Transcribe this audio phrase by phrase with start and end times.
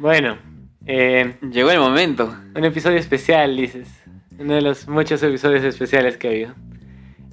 [0.00, 0.38] Bueno,
[0.86, 2.34] eh, Llegó el momento.
[2.54, 3.86] un episodio especial, dices.
[4.38, 6.54] Uno de los muchos episodios especiales que ha habido.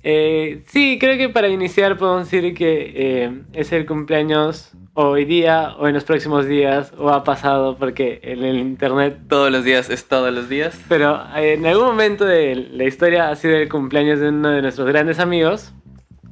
[0.03, 5.75] Eh, sí, creo que para iniciar podemos decir que eh, es el cumpleaños hoy día
[5.77, 9.17] o en los próximos días o ha pasado porque en el internet.
[9.29, 10.77] Todos los días es todos los días.
[10.89, 14.87] Pero en algún momento de la historia ha sido el cumpleaños de uno de nuestros
[14.87, 15.73] grandes amigos.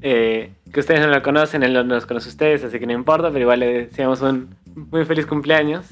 [0.02, 2.92] eh, que ustedes no lo conocen, él no nos conoce a ustedes, así que no
[2.92, 5.86] importa, pero igual le deseamos un muy feliz cumpleaños.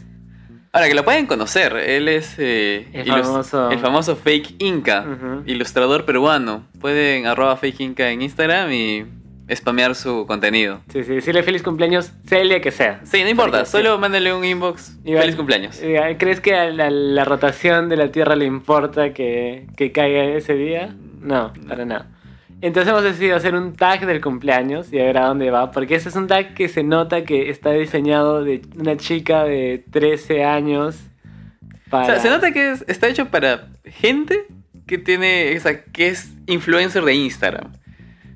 [0.76, 5.06] Ahora que lo pueden conocer, él es eh, El famoso- el famoso Fake Inca,
[5.46, 6.64] ilustrador peruano.
[6.82, 9.06] Pueden arroba Fake Inca en Instagram y
[9.54, 10.82] spamear su contenido.
[10.92, 13.02] Sí, sí, decirle feliz cumpleaños, sea el día que sea.
[13.04, 14.98] Sí, no importa, Porque- solo mándale un inbox.
[15.06, 15.80] Igual- Feliz cumpleaños.
[15.80, 20.24] Eh, ¿Crees que a la, la rotación de la Tierra le importa que, que caiga
[20.24, 20.96] ese día?
[21.22, 22.08] No, para nada.
[22.66, 25.96] Entonces hemos decidido hacer un tag del cumpleaños y a ver a dónde va, porque
[25.96, 30.46] ese es un tag que se nota que está diseñado de una chica de 13
[30.46, 30.98] años
[31.88, 32.06] O para...
[32.06, 34.46] sea, se nota que es- está hecho para gente
[34.88, 37.74] que tiene, o sea, que es influencer de Instagram.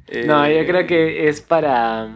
[0.07, 2.09] Eh, No, yo creo que es para...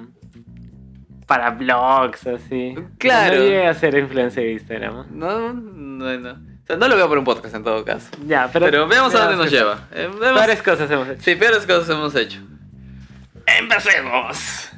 [1.27, 2.75] Para blogs, así.
[2.97, 3.35] Claro.
[3.37, 5.05] No llegué a ser influencer de Instagram.
[5.11, 6.50] No, no, no.
[6.77, 8.09] No lo veo por un podcast en todo caso.
[8.25, 8.65] Ya, pero...
[8.65, 9.87] Pero, veamos a dónde nos lleva.
[9.91, 11.21] Eh, vemos- cosas hemos hecho.
[11.21, 12.39] Sí, peores cosas hemos hecho.
[13.59, 14.69] ¡Empecemos!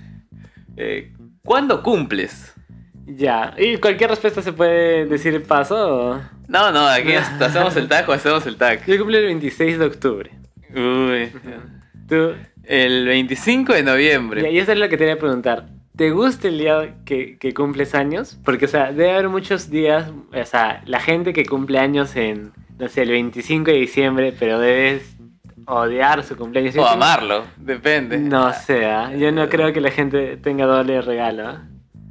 [0.78, 1.12] Eh,
[1.44, 2.54] ¿Cuándo cumples?
[3.06, 3.54] Ya.
[3.58, 5.76] ¿Y cualquier respuesta se puede decir paso
[6.16, 6.22] o...?
[6.48, 8.86] No, no, aquí hacemos el tag o hacemos el tag.
[8.86, 10.32] Yo cumplo el 26 de octubre.
[10.74, 11.32] Uy.
[12.08, 12.34] Tú...
[12.66, 14.48] El 25 de Y noviembre.
[14.48, 15.66] ahí eso es lo que te quería preguntar.
[15.96, 18.40] ¿Te gusta el día que, que cumples años?
[18.44, 22.52] Porque, o sea, debe haber muchos días, o sea, la gente que cumple años en,
[22.80, 25.16] no sé, el 25 de diciembre, pero debes
[25.68, 26.76] odiar su cumpleaños.
[26.78, 28.18] O amarlo, depende.
[28.18, 29.14] No sé, ¿ah?
[29.16, 31.60] yo no creo que la gente tenga doble regalo.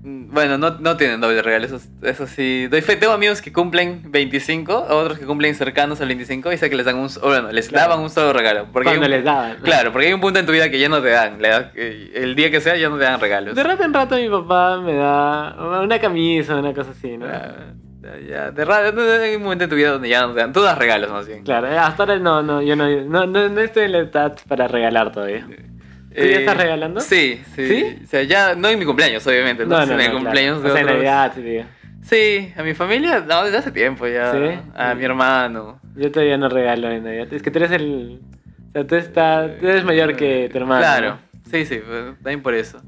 [0.04, 2.66] Bueno, no, no tienen doble regalo, eso, eso sí.
[2.66, 6.68] Doy fe, tengo amigos que cumplen 25, otros que cumplen cercanos al 25 y sé
[6.68, 7.88] que les dan un, bueno, les Claro.
[7.90, 8.66] daban un solo regalo.
[8.72, 9.58] Porque Cuando un- les daban.
[9.62, 11.38] Claro, porque hay un punto en tu vida que ya no te dan.
[11.76, 13.54] eh, el día que sea ya no te dan regalos.
[13.54, 17.26] De rato en rato mi papá me da una camisa, una cosa así, ¿no?
[17.26, 17.52] Ah,
[18.28, 18.78] ya, de ra-
[19.22, 20.52] hay un momento en tu vida donde ya no te dan.
[20.52, 21.44] Tú das regalos más bien.
[21.44, 24.66] Claro, hasta ahora no, no, yo no, no, no, no estoy en la edad para
[24.66, 25.46] regalar todavía.
[26.16, 27.00] ¿Tú ya estás regalando?
[27.00, 27.98] Sí, sí, ¿Sí?
[28.02, 29.64] O sea, ya no en mi cumpleaños, obviamente.
[29.66, 30.18] No, No, no, en no, el claro.
[30.18, 30.96] cumpleaños de O sea, en otros.
[31.04, 31.64] Navidad, digo.
[32.02, 34.32] Sí, a mi familia, no, desde hace tiempo ya.
[34.32, 34.58] ¿Sí?
[34.74, 35.80] A mi hermano.
[35.96, 37.32] Yo todavía no regalo en Navidad.
[37.32, 38.20] Es que tú eres el.
[38.68, 40.80] O sea, tú, estás, tú eres mayor que tu hermano.
[40.80, 41.18] Claro,
[41.50, 42.82] sí, sí, pues, también por eso.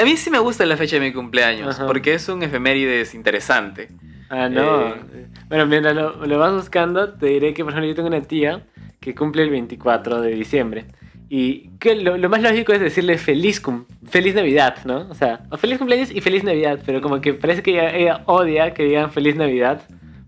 [0.00, 1.86] A mí sí me gusta la fecha de mi cumpleaños, Ajá.
[1.86, 3.88] porque es un efemérides interesante.
[4.30, 4.88] Ah, no.
[4.88, 5.26] Eh.
[5.48, 8.62] Bueno, mientras lo, lo vas buscando, te diré que, por ejemplo, yo tengo una tía
[9.00, 10.86] que cumple el 24 de diciembre.
[11.30, 15.06] Y que lo, lo más lógico es decirle feliz, cum- feliz Navidad, ¿no?
[15.10, 16.78] O sea, o feliz cumpleaños y feliz Navidad.
[16.86, 19.82] Pero como que parece que ella, ella odia que digan feliz Navidad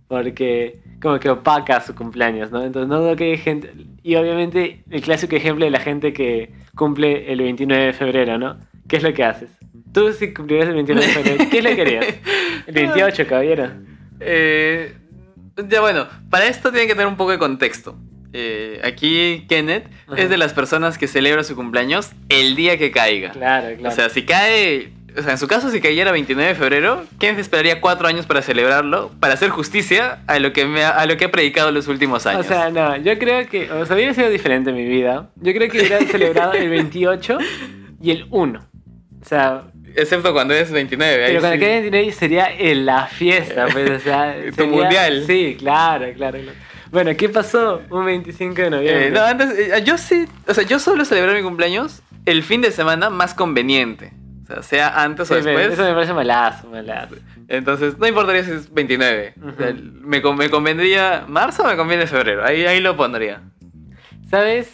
[0.09, 2.63] porque como que opaca su cumpleaños, ¿no?
[2.63, 3.73] Entonces no dudo que hay gente...
[4.03, 8.59] Y obviamente el clásico ejemplo de la gente que cumple el 29 de febrero, ¿no?
[8.89, 9.51] ¿Qué es lo que haces?
[9.95, 12.07] Tú si cumplieras el 29 de febrero, ¿qué le querías?
[12.67, 13.71] El 28, caballero.
[14.21, 14.95] Eh,
[15.69, 17.97] ya bueno, para esto tienen que tener un poco de contexto.
[18.33, 20.23] Eh, aquí Kenneth Ajá.
[20.23, 23.31] es de las personas que celebra su cumpleaños el día que caiga.
[23.31, 23.89] Claro, claro.
[23.93, 27.41] O sea, si cae, o sea, en su caso si cayera 29 de febrero, Kenneth
[27.41, 31.17] esperaría cuatro años para celebrarlo, para hacer justicia a lo que me ha, a lo
[31.17, 32.47] que ha predicado los últimos años.
[32.47, 35.31] O sea, no, yo creo que, o sea, hubiera sido diferente mi vida.
[35.37, 37.39] Yo creo que hubiera celebrado el 28
[38.01, 38.61] y el 1.
[39.21, 39.65] O sea,
[39.97, 41.25] Excepto cuando es 29.
[41.25, 41.61] ahí pero cuando sí.
[41.61, 44.37] quede el 29 sería en la fiesta, pues, o sea.
[44.51, 45.25] Tu sería- mundial.
[45.27, 46.39] Sí, claro, claro.
[46.39, 46.57] claro.
[46.91, 49.07] Bueno, ¿qué pasó un 25 de noviembre?
[49.07, 52.61] Eh, no, antes, eh, yo sí, o sea, yo suelo celebrar mi cumpleaños el fin
[52.63, 54.13] de semana más conveniente.
[54.43, 55.73] O sea, sea antes Sí, o después.
[55.73, 57.15] eso me parece malazo, malazo.
[57.47, 59.35] Entonces, no importaría si es 29.
[59.41, 59.79] O sea, Ujú.
[60.03, 62.45] me, me convendría marzo o me conviene febrero.
[62.45, 63.43] Ahí, ahí lo pondría.
[64.29, 64.71] ¿Sabes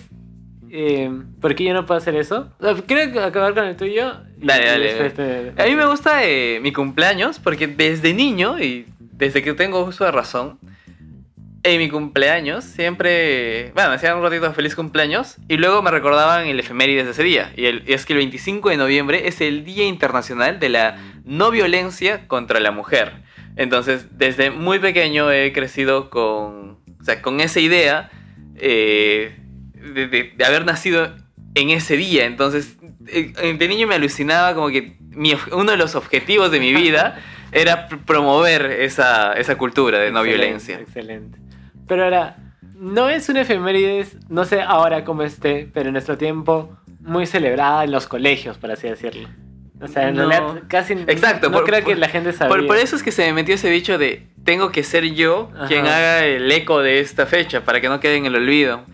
[0.71, 1.11] eh,
[1.41, 2.49] por qué yo no puedo hacer eso?
[2.59, 4.15] O sea, acabar con el tuyo.
[4.41, 5.11] y- Dale, y dale.
[5.11, 6.21] te- A mí me gusta
[6.63, 10.59] mi cumpleaños porque desde niño y desde que tengo uso de razón,
[11.67, 16.47] en mi cumpleaños siempre, bueno, me hacían un ratito feliz cumpleaños y luego me recordaban
[16.47, 17.53] el efemérides de ese día.
[17.57, 20.99] Y, el- y es que el 25 de noviembre es el Día Internacional de la
[21.25, 23.13] No Violencia contra la Mujer.
[23.57, 28.11] Entonces, desde muy pequeño he crecido con, o sea, con esa idea
[28.57, 29.37] eh,
[29.95, 31.15] de, de- de haber nacido
[31.55, 32.27] en ese día.
[32.27, 32.77] Entonces,
[33.09, 37.19] eh, de niño me alucinaba como que mi uno de los objetivos de mi vida
[37.53, 40.81] era pr- promover esa, esa cultura de no Excelente, violencia.
[40.81, 41.39] Excelente.
[41.89, 42.37] Pero ahora,
[42.79, 47.85] no es una efemérides, no sé ahora cómo esté, pero en nuestro tiempo, muy celebrada
[47.85, 49.29] en los colegios, por así decirlo.
[49.81, 50.29] O sea, en No.
[50.29, 52.49] realidad casi Exacto, no por- creo que la gente sabía.
[52.49, 55.51] Por, por eso es que se me metió ese bicho de tengo que ser yo
[55.55, 55.67] Ajá.
[55.67, 58.85] quien haga el eco de esta fecha para que no quede en el olvido.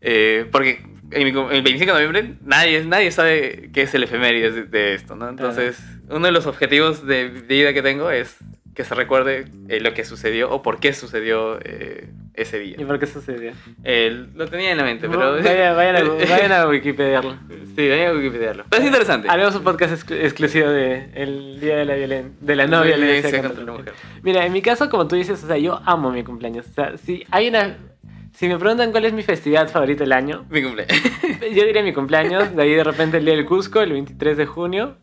[0.00, 4.54] Eh, porque en mi el 25 de noviembre nadie, nadie sabe qué es el efemérides
[4.56, 5.28] de, de esto, ¿no?
[5.28, 5.78] Entonces,
[6.08, 8.36] uno de los objetivos de vida que tengo es
[8.74, 12.76] que se recuerde eh, lo que sucedió o por qué sucedió eh, ese día.
[12.78, 13.52] ¿Y por qué sucedió?
[13.84, 15.34] Eh, lo tenía en la mente, pero...
[15.42, 17.36] Vayan, vayan a, vayan a Wikipediarlo.
[17.76, 18.64] Sí, vayan a Wikipediarlo.
[18.70, 19.28] Pero es interesante.
[19.28, 23.42] Haremos un podcast exclu- exclusivo de el día de la violen de la no violencia
[23.42, 23.92] contra la mujer.
[24.22, 26.66] Mira, en mi caso, como tú dices, o sea, yo amo mi cumpleaños.
[26.68, 27.76] O sea, si hay una.
[28.32, 30.96] Si me preguntan cuál es mi festividad favorita del año, Mi cumpleaños.
[31.54, 32.56] yo diría mi cumpleaños.
[32.56, 34.96] De ahí de repente el día del Cusco, el 23 de junio.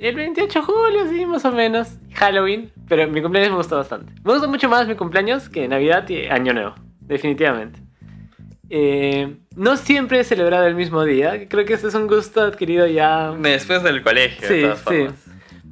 [0.00, 1.88] El 28 de julio, sí, más o menos.
[2.14, 2.72] Halloween.
[2.88, 4.12] Pero mi cumpleaños me gusta bastante.
[4.24, 6.74] Me gusta mucho más mi cumpleaños que Navidad y Año Nuevo.
[7.00, 7.80] Definitivamente.
[8.70, 11.48] Eh, no siempre he celebrado el mismo día.
[11.48, 13.32] Creo que este es un gusto adquirido ya.
[13.38, 15.06] Después del colegio, Sí, de todas sí.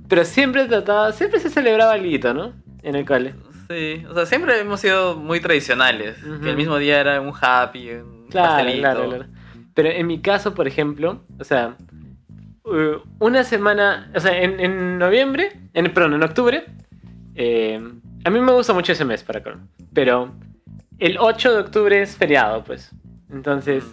[0.08, 2.52] Pero siempre trataba, siempre se celebraba algo, ¿no?
[2.82, 3.34] En el cole.
[3.70, 6.22] Sí, o sea, siempre hemos sido muy tradicionales.
[6.22, 6.40] Ujú.
[6.40, 8.80] Que el mismo día era un happy, un Claro, pastelito.
[8.80, 9.26] claro, claro.
[9.75, 11.76] Pero en mi caso, por ejemplo, o sea,
[12.68, 16.64] uh, una semana, o sea, en, en noviembre, en, perdón, en octubre,
[17.34, 17.80] eh,
[18.24, 19.60] a mí me gusta mucho ese mes para color.
[19.94, 20.34] Pero
[20.98, 22.90] el 8 de octubre es feriado, pues.
[23.30, 23.84] Entonces,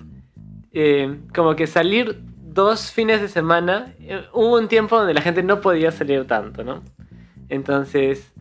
[0.74, 5.44] eh, como que salir dos fines de semana, eh, hubo un tiempo donde la gente
[5.44, 6.84] no podía salir tanto, ¿no?
[7.50, 8.34] Entonces,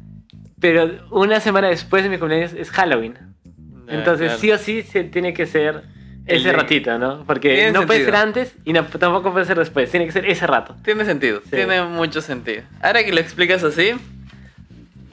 [0.58, 3.18] pero una semana después de mi cumpleaños es Halloween.
[3.86, 4.40] Ya, Entonces, claro.
[4.40, 5.82] sí o sí se tiene que ser
[6.26, 7.24] ese ratito, ¿no?
[7.26, 8.16] Porque Tiene no puede sentido.
[8.18, 9.90] ser antes y no- tampoco puede ser después.
[9.90, 10.74] Tiene que ser ese rato.
[10.84, 11.50] Tiene sentido, Sí.
[11.50, 12.62] tiene mucho sentido.
[12.82, 13.92] Ahora que lo explicas así,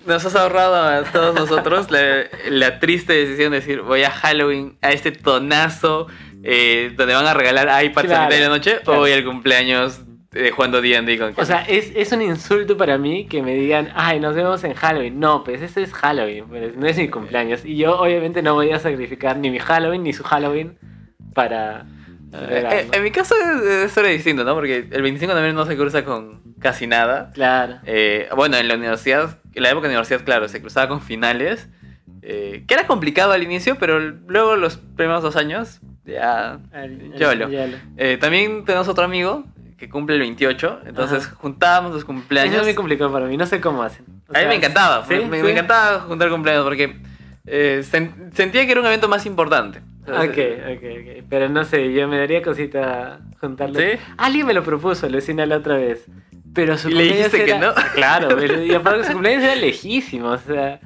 [0.08, 4.78] nos has ahorrado a todos nosotros la, la triste decisión de decir voy a Halloween,
[4.82, 6.08] a este tonazo
[6.44, 8.94] eh, donde van a regalar iPads a Claro, mitad de la noche claro.
[9.00, 12.98] o voy al cumpleaños de jugando D&D con O sea, es, es un insulto para
[12.98, 15.20] mí que me digan, ay, nos vemos en Halloween.
[15.20, 17.66] No, pues ese es Halloween, pues, no es mi cumpleaños.
[17.66, 20.78] Y yo obviamente no voy a sacrificar ni mi Halloween ni su Halloween
[21.34, 21.86] para...
[22.34, 24.54] Eh, eh, en mi caso es, es distinta, ¿no?
[24.56, 27.32] Porque el 25 de noviembre no se cruza con casi nada.
[27.34, 27.80] Claro.
[27.86, 31.68] Eh, bueno, en la universidad, en la época de universidad, claro, se cruzaba con finales.
[32.24, 36.60] eh, que era complicado al inicio, pero luego los primeros dos años, ya.
[36.72, 37.50] Al- Yolo.
[37.50, 37.78] yolo.
[37.98, 39.44] Eh, también tenemos otro amigo
[39.78, 41.36] que cumple el 28, entonces Ajá.
[41.38, 42.58] juntábamos los Eso cumpleaños.
[42.58, 44.06] es muy complicado para mí, no sé cómo hacen.
[44.30, 45.16] O A mí me encantaba, ¿sí?
[45.16, 45.44] me, ¿Sí?
[45.44, 46.96] me encantaba juntar cumpleaños porque
[47.46, 49.82] sen- sentía que era un evento más importante.
[50.08, 51.26] Ok, ok, ok.
[51.30, 53.80] Pero no sé, yo me daría cosita juntarlo.
[53.80, 53.86] ¿Sí?
[54.18, 56.08] Alguien me lo propuso, Lucina, la otra vez.
[56.54, 57.74] Pero su ¿Y le dijiste que no?
[57.94, 60.80] Claro, pero, y aparte su cumpleaños era lejísimo, o sea.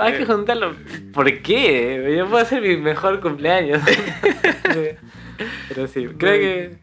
[0.00, 0.74] Hay que juntarlo.
[1.12, 2.14] ¿Por qué?
[2.16, 3.80] Yo puedo hacer mi mejor cumpleaños.
[5.68, 6.78] Pero sí, creo que.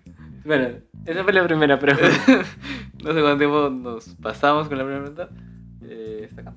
[0.45, 0.69] Bueno,
[1.05, 2.07] esa fue la primera pregunta.
[3.03, 5.29] no sé cuánto tiempo nos pasamos con la primera pregunta.
[5.83, 6.53] Eh, está acá.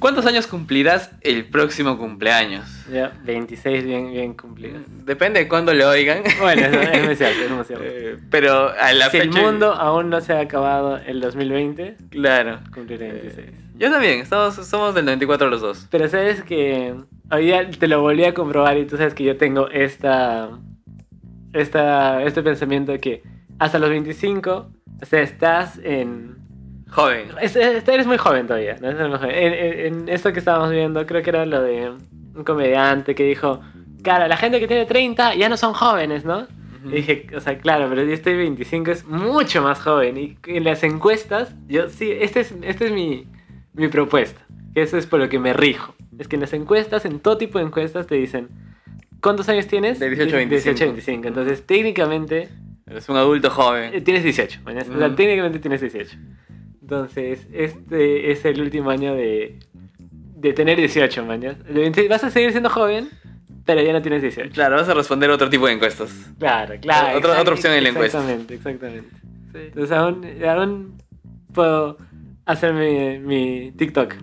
[0.00, 2.86] ¿Cuántos años cumplirás el próximo cumpleaños?
[2.92, 4.82] ya, 26 bien, bien cumplidos.
[5.04, 6.22] Depende de cuándo lo oigan.
[6.40, 7.84] Bueno, eso es muy cierto, es muy cierto.
[7.84, 12.60] Eh, pero a la si el mundo aún no se ha acabado el 2020, Claro.
[12.72, 13.46] cumpliré 26.
[13.76, 15.86] Yo también, estamos, somos del 94 los dos.
[15.90, 16.94] Pero sabes que
[17.30, 20.48] hoy día te lo volví a comprobar y tú sabes que yo tengo esta,
[21.52, 23.22] esta este pensamiento de que
[23.58, 24.70] hasta los 25,
[25.02, 26.37] o sea, estás en...
[26.90, 27.28] Joven.
[27.40, 28.88] es- es- eres muy joven todavía, ¿no?
[28.88, 29.30] Eres muy joven.
[29.34, 31.90] En, en- en esto que estábamos viendo, creo que era lo de
[32.34, 33.60] un comediante que dijo,
[34.02, 36.46] claro, la gente que tiene 30 ya no son jóvenes, ¿no?
[36.86, 40.16] Y dije, o sea, claro, pero yo estoy 25, es mucho más joven.
[40.16, 43.26] Y en las encuestas, yo sí, esta es, esta es mi,
[43.74, 44.40] mi propuesta.
[44.74, 45.94] Que eso es por lo que me rijo.
[46.18, 48.48] Es que en las encuestas, en todo tipo de encuestas, te dicen,
[49.20, 49.98] ¿cuántos años tienes?
[49.98, 50.62] De 18 a 25.
[50.70, 51.28] 18 a 25.
[51.28, 52.48] Entonces, técnicamente,
[52.86, 54.04] Eres un adulto eh, joven.
[54.04, 54.60] tienes 18.
[54.64, 54.86] mañana.
[54.94, 56.16] O sea, técnicamente tienes 18.
[56.88, 59.58] Entonces, este es el último año de,
[60.36, 61.58] de tener 18, mañana.
[61.68, 63.10] De 26 Vas a seguir siendo joven,
[63.66, 64.50] pero ya no tienes 18.
[64.54, 66.10] Claro, vas a responder otro tipo de encuestas.
[66.38, 67.18] Claro, claro.
[67.18, 68.18] Otra- opción en la encuesta.
[68.20, 69.08] Exactamente, exactamente.
[69.52, 71.02] Entonces aún, aún
[71.52, 71.98] puedo
[72.46, 74.14] hacer mi, mi TikTok.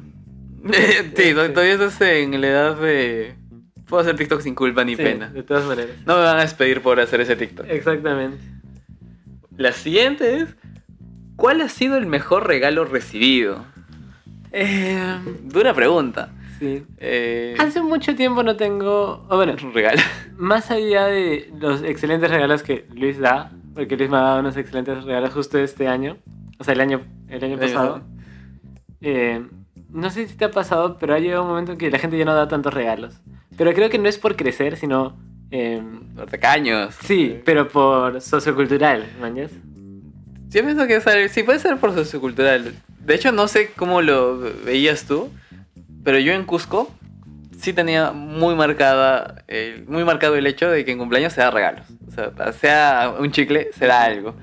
[1.15, 3.36] sí, to- todavía estás en la edad de.
[3.88, 5.29] Puedo hacer TikTok sin culpa ni Sí, pena.
[5.29, 5.91] De todas maneras.
[6.07, 7.67] No me van a despedir por hacer ese TikTok.
[7.69, 8.39] Exactamente.
[9.55, 10.55] La siguiente es.
[11.36, 13.65] ¿Cuál ha sido el mejor regalo recibido?
[14.51, 14.98] Eh,
[15.44, 16.30] Dura pregunta.
[16.60, 16.84] sí.
[16.98, 19.25] Eh, Hace mucho tiempo no tengo.
[19.30, 20.01] O bueno, un regalo.
[20.38, 24.56] más allá de los excelentes regalos que Luis da, porque Luis me ha dado unos
[24.58, 26.18] excelentes regalos justo este año,
[26.58, 28.01] o sea, el año, el año pasado.
[29.01, 29.46] Eh,
[29.89, 32.18] no sé si te ha pasado, pero ha llegado un momento en que la gente
[32.18, 33.20] ya no da tantos regalos.
[33.58, 35.18] Pero creo que no es por crecer, sino.
[35.51, 35.82] eh,
[36.15, 36.96] Los tacaños.
[37.01, 39.51] sí, pero por sociocultural, ¿mañas?
[40.55, 42.74] Yo pienso que es sí puede ser por sociocultural.
[43.00, 45.29] De hecho, no sé cómo lo veías tú,
[46.03, 46.89] pero yo en Cusco
[47.59, 51.51] sí tenía muy marcada, eh, muy marcado el hecho de que en cumpleaños se da
[51.51, 51.85] regalos.
[52.07, 54.33] O sea, sea un chicle, se da algo.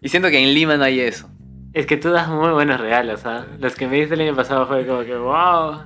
[0.00, 1.28] Y siento que en Lima no hay eso.
[1.74, 3.44] Es que tú das muy buenos regalos, ¿ah?
[3.60, 5.82] Los que me diste el año pasado fue como que, wow.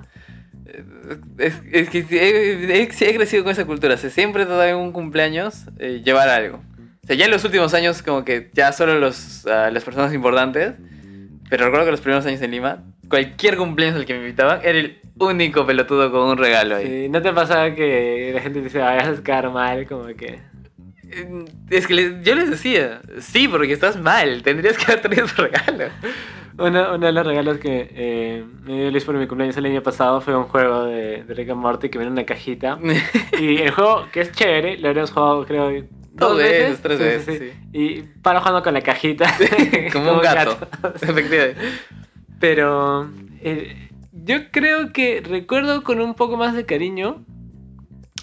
[1.39, 3.95] Es, es que he, he- he crecido con esa cultura.
[3.95, 6.61] O sea, siempre te en un cumpleaños eh, llevar algo.
[7.13, 10.75] Sea, ya en los últimos años como que ya solo los, ah, las personas importantes.
[11.51, 14.79] Pero recuerdo que los primeros años en Lima, cualquier cumpleaños al que me invitaban, era
[14.79, 16.87] el único pelotudo con un regalo ahí.
[16.87, 19.87] Sí, ¿No te pasaba que la gente te dice, ay, haces quedar mal?
[19.87, 20.39] Como que...
[21.11, 25.27] Eh, Es que les- yo les decía, sí, porque estás mal, tendrías que haber traído
[25.27, 25.93] tu regalo.
[26.59, 29.83] Uno, uno de los regalos que eh, me dio Luis por mi cumpleaños el año
[29.83, 32.79] pasado fue un juego de, de Rick and Morty que viene en una cajita.
[33.39, 36.61] Y el juego, que es chévere, lo habíamos jugado creo dos veces.
[36.69, 37.69] veces, tres Sí, veces, sí, sí.
[37.73, 39.33] Y paro jugando con la cajita.
[39.93, 40.59] Como un gato.
[40.95, 41.57] Efectivamente.
[42.41, 43.09] Pero
[43.41, 47.25] eh, yo creo que recuerdo con un poco más de cariño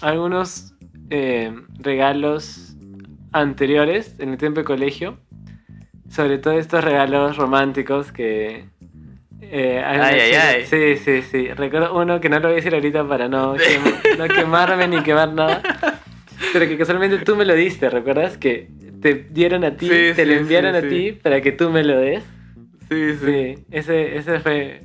[0.02, 0.74] algunos
[1.10, 2.74] eh, regalos
[3.32, 5.18] anteriores en el tiempo de colegio.
[6.08, 8.64] Sobre todo estos regalos románticos que...
[9.40, 10.66] eh, Ay, ay, ay.
[10.66, 11.48] Sí, sí, sí.
[11.54, 15.02] Recuerdo uno que no lo voy a decir ahorita para no, quem- no quemarme ni
[15.02, 15.62] quemar nada.
[16.52, 18.36] Pero que casualmente tú me lo diste, ¿recuerdas?
[18.38, 18.68] Que
[19.00, 21.70] te dieron a ti, Sí, te lo sí, enviaron sí, a ti para que tú
[21.70, 22.22] me lo des.
[22.88, 24.82] Sí, Sí, ese, ese fue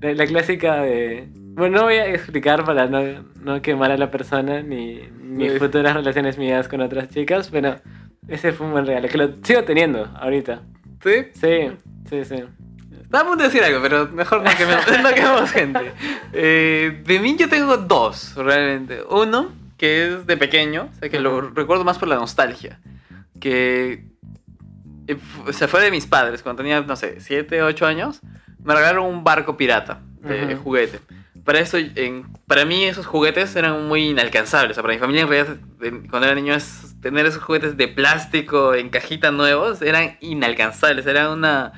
[0.00, 1.28] la, la clásica de...
[1.54, 5.00] Bueno, no voy a explicar para no, no quemar a la persona ni
[5.38, 5.58] Sí.
[5.58, 7.76] futuras relaciones mías con otras chicas, pero
[8.28, 10.62] ese fue un buen regalo, que lo sigo teniendo ahorita.
[11.02, 11.10] ¿Sí?
[11.34, 11.70] Sí,
[12.08, 12.36] sí, sí.
[13.02, 15.80] Estaba a punto de decir algo, pero mejor no quememos, no quememos gente.
[16.32, 19.00] Eh, de mí yo tengo dos, realmente.
[19.10, 19.52] Uno,
[19.84, 22.80] que es de pequeño, o sea, que lo recuerdo más por la nostalgia.
[23.38, 24.06] Que
[25.06, 25.16] eh,
[25.52, 28.20] se fue de mis padres cuando tenía, no sé, 7, 8 años.
[28.62, 30.62] Me regalaron un barco pirata de Ujú.
[30.64, 31.00] juguete.
[31.44, 34.70] Para eso, en- para mí esos juguetes eran muy inalcanzables.
[34.70, 35.56] O sea, para mi familia en realidad,
[36.08, 41.04] cuando era niño, es- tener esos juguetes de plástico en cajita nuevos eran inalcanzables.
[41.06, 41.72] Era una,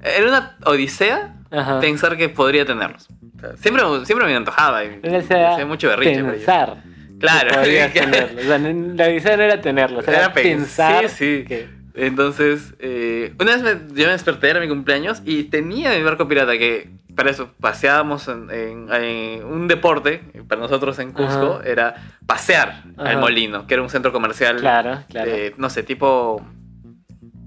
[0.00, 1.80] era una odisea Ajá.
[1.80, 3.08] pensar que podría tenerlos.
[3.36, 6.22] O sea, siempre, siempre me antojaba y desea hacía mucho berrinche.
[6.22, 6.76] pensar.
[7.18, 7.50] Claro.
[7.62, 8.40] tenerlo.
[8.40, 11.44] O sea, la idea no era tenerlos, era, Era pe- pensar sí, sí.
[11.46, 11.78] que...
[11.94, 13.70] Entonces, eh, una vez me,
[14.00, 18.28] yo me desperté, era mi cumpleaños, y tenía mi barco pirata que para eso paseábamos
[18.28, 21.68] en, en- en un deporte, para nosotros en Cusco, Ajá.
[21.68, 21.94] era
[22.26, 23.10] pasear Ajá.
[23.10, 25.30] al molino, que era un centro comercial, Claro, claro.
[25.30, 26.40] de, no sé, tipo...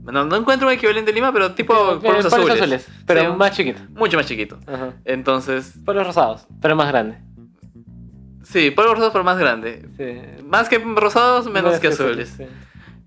[0.04, 2.88] No, no encuentro un equivalente en Lima, pero tipo Eh, polvos polvos azules.
[3.06, 3.80] pero Sí, más chiquito.
[3.92, 4.60] Mucho más chiquito.
[4.68, 4.94] Ajá.
[5.06, 7.18] Entonces, Polvos rosados, pero más grande.
[8.52, 9.86] Sí, polvos rosados, pero más grande.
[9.98, 10.44] Sí.
[10.46, 12.34] Más que rosados, menos Más que azules.
[12.38, 12.46] sí.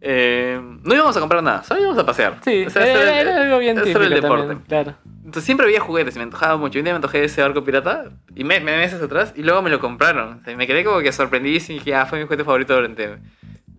[0.07, 2.39] Eh, no íbamos a comprar nada, solo íbamos a pasear.
[2.45, 4.47] Sí, O sea, era, era- era algo bien típico el deporte.
[4.49, 4.95] también, claro.
[5.25, 6.79] Entonces siempre había juguetes y me antojaba mucho.
[6.79, 9.63] Un día me antojé de ese barco pirata y me, me- meses atrás y luego
[9.63, 10.41] me lo compraron.
[10.41, 13.17] O sea, me quedé como que sorprendidísimo y dije, ah, fue mi juguete favorito durante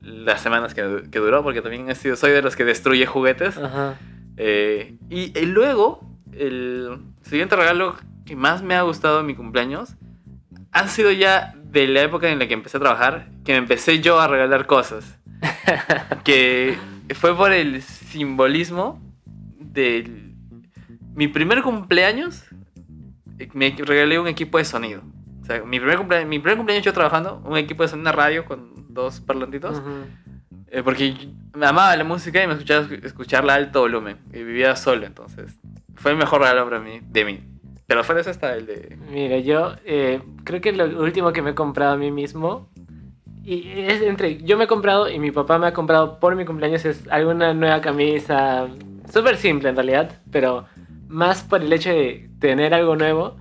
[0.01, 3.57] las semanas que, que duró porque también he sido, soy de los que destruye juguetes.
[3.59, 3.93] Ajá.
[4.37, 7.95] Eh, y, y luego, el siguiente regalo
[8.25, 9.93] que más me ha gustado en mi cumpleaños
[10.75, 14.01] han sido ya de la época en la que empecé a trabajar, que me empecé
[14.01, 15.17] yo a regalar cosas.
[16.23, 16.77] que
[17.15, 19.01] fue por el simbolismo
[19.57, 20.33] del...
[21.15, 22.43] Mi primer cumpleaños,
[23.39, 25.01] eh, me regalé un equipo de sonido.
[25.41, 28.11] O sea, mi primer, cumplea- mi primer cumpleaños yo trabajando, un equipo de sonido, una
[28.11, 29.79] radio con dos parlantitos.
[29.79, 29.91] Ujú.
[30.67, 34.17] Eh, porque me amaba la música y me escuchaba escucharla a alto volumen.
[34.33, 35.57] Y vivía solo, entonces.
[35.95, 37.39] Fue el mejor regalo para mí, de mí.
[37.87, 38.97] Fuera de eso está el de.
[39.11, 42.67] Mira, yo eh, creo que lo último que me he comprado a mí mismo,
[43.43, 46.45] y es entre yo me he comprado y mi papá me ha comprado por mi
[46.45, 48.67] cumpleaños, es alguna nueva camisa,
[49.13, 50.65] súper simple en realidad, pero
[51.07, 53.37] más por el hecho de tener algo nuevo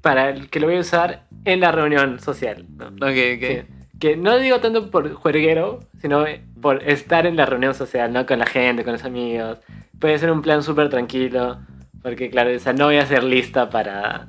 [0.00, 2.66] para el que lo voy a usar en la reunión social.
[2.76, 2.86] ¿no?
[2.86, 3.42] Ok, ok.
[3.42, 3.62] Sí.
[3.98, 6.24] Que no digo tanto por juerguero, sino
[6.62, 8.24] por estar en la reunión social, ¿no?
[8.24, 9.58] Con la gente, con los amigos.
[9.98, 11.58] Puede ser un plan súper tranquilo,
[12.02, 14.28] porque claro, o sea, no voy a hacer lista para...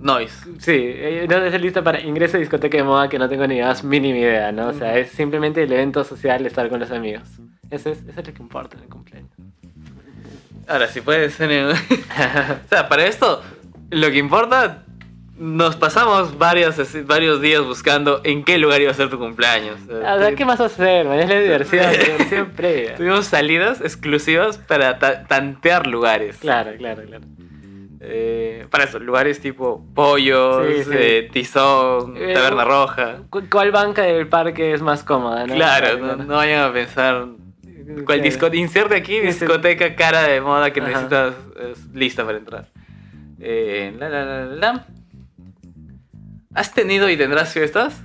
[0.00, 0.34] Noise.
[0.58, 3.28] Sí, eh, no voy a hacer lista para ingreso a discoteca de moda que no
[3.28, 4.68] tengo ni más mínima idea, ¿no?
[4.68, 7.22] O sea, es simplemente el evento social, estar con los amigos.
[7.70, 9.30] Eso es, eso es lo que importa en el cumpleaños.
[10.66, 11.52] Ahora, si puede ser.
[11.52, 13.42] en- o sea, para esto,
[13.90, 14.84] lo que importa.
[15.42, 19.80] Nos pasamos varios, varios días buscando en qué lugar iba a ser tu cumpleaños.
[19.90, 21.18] O sea, O sea, ¿qué vas a hacer, man?
[21.18, 22.94] Es la diversión, la diversión previa.
[22.94, 26.36] Tuvimos salidas exclusivas para ta- tantear lugares.
[26.36, 27.24] Claro, claro, claro.
[28.04, 30.90] Eh, para eso, lugares tipo Pollos, Sí, sí.
[30.94, 33.16] eh, Tizón, Eh, Taberna Roja.
[33.28, 35.54] ¿Cu- ¿Cuál banca del parque es más cómoda, no?
[35.54, 37.26] Claro, no, no vayan a pensar.
[38.06, 40.88] ¿Cuál disco inserte aquí discoteca cara de moda que Ajá.
[40.88, 41.34] necesitas
[41.68, 42.66] es lista para entrar.
[43.38, 44.86] La, la, la, la.
[46.54, 48.00] ¿Has tenido y tendrás fiestas?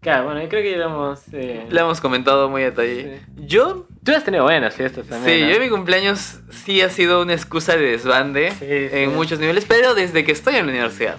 [0.00, 1.22] Claro, bueno, yo creo que ya lo hemos...
[1.32, 3.20] eh, La hemos comentado muy a detalle.
[3.36, 5.50] Yo, Tú has tenido buenas fiestas también, sí, ¿no?
[5.52, 8.88] yo mi cumpleaños sí ha sido una excusa de desbande Sí, sí.
[8.92, 11.16] en muchos niveles, pero desde que estoy en la universidad.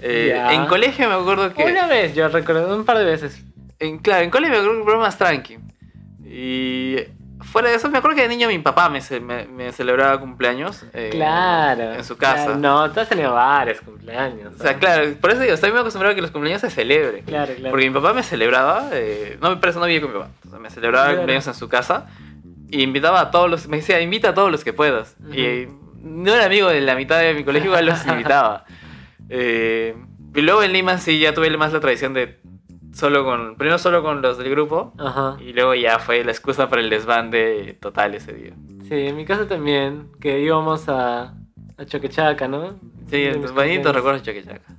[0.00, 1.64] Eh, en colegio me acuerdo que...
[1.64, 3.42] Una vez, yo recuerdo un par de veces.
[3.80, 5.58] En, claro, en colegio me acuerdo que fue más tranqui.
[6.24, 6.96] Y
[7.50, 10.18] fuera de eso, me acuerdo que de niño mi papá me, ce- me- me celebraba
[10.20, 10.84] cumpleaños.
[10.92, 11.94] eh, Claro.
[11.94, 12.44] En su casa.
[12.44, 14.54] Claro, no, tú has tenido varios cumpleaños.
[14.58, 17.24] O sea, claro, por eso digo, estoy muy acostumbrado a que los cumpleaños se celebren.
[17.24, 17.70] Claro, claro.
[17.70, 20.30] Porque mi papá me celebraba, eh, no, por eso no vivía con mi papá.
[20.46, 21.20] O sea, me celebraba el Claro.
[21.22, 22.06] cumpleaños en su casa
[22.70, 25.16] y invitaba a todos los, me decía, invita a todos los que puedas.
[25.20, 25.34] Ujú.
[25.34, 25.68] Y
[26.02, 28.64] no era amigo de la mitad de mi colegio, igual los invitaba.
[29.30, 29.96] Eh,
[30.34, 32.38] y luego en Lima sí ya tuve más la tradición de
[32.98, 35.36] solo con, primero solo con los del grupo Ajá.
[35.38, 38.52] y luego ya fue la excusa para el desbande total ese día.
[38.88, 41.34] Sí, en mi casa también, que íbamos a,
[41.76, 42.74] a Choquechaca, ¿no?
[43.08, 44.74] Sí, mis bonitos recuerdos de Chaquichaca.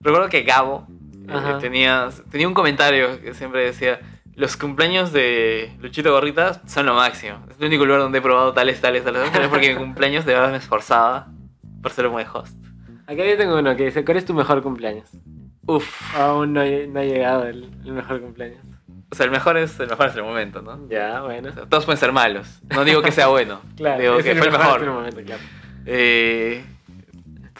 [0.00, 0.86] Recuerdo que Gabo
[1.28, 3.98] eh, tenía, tenía un comentario que siempre decía,
[4.36, 7.38] los cumpleaños de Luchito Gorrita son lo máximo.
[7.50, 10.24] Es el único lugar donde he probado tales, tales, tales, pero es porque mi cumpleaños
[10.24, 11.26] de verdad me esforzaba
[11.82, 12.56] por ser un buen host.
[13.08, 15.10] Acá yo tengo uno que dice, ¿cuál es tu mejor cumpleaños?
[15.66, 16.14] Uf.
[16.16, 16.64] Aún no, ha-
[17.04, 18.60] llegado el, el mejor cumpleaños.
[19.10, 20.88] O sea, el mejor es el mejor es el momento, ¿no?
[20.88, 21.50] Ya, bueno.
[21.50, 22.60] O sea, todos pueden ser malos.
[22.74, 23.60] No digo que sea bueno.
[23.76, 24.82] Claro, digo que fue el mejor.
[24.82, 25.42] el momento, claro.
[25.86, 26.64] Eh,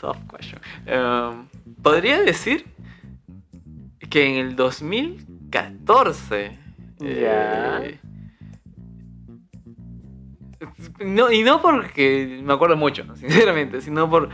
[0.01, 0.61] tough question.
[0.87, 1.47] Um,
[1.83, 2.65] Podría decir
[4.11, 6.59] que en el 2014.
[7.01, 7.83] Ya.
[7.85, 7.99] eh,
[11.05, 14.29] no, y no porque me acuerdo mucho, sinceramente, sino por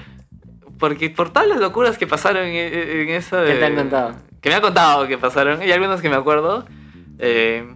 [0.79, 3.45] porque por todas las locuras que pasaron en, en esa.
[3.45, 4.15] ¿Qué te han contado?
[4.41, 6.65] Que me han contado que pasaron, y algunas que me acuerdo.
[7.19, 7.67] eh,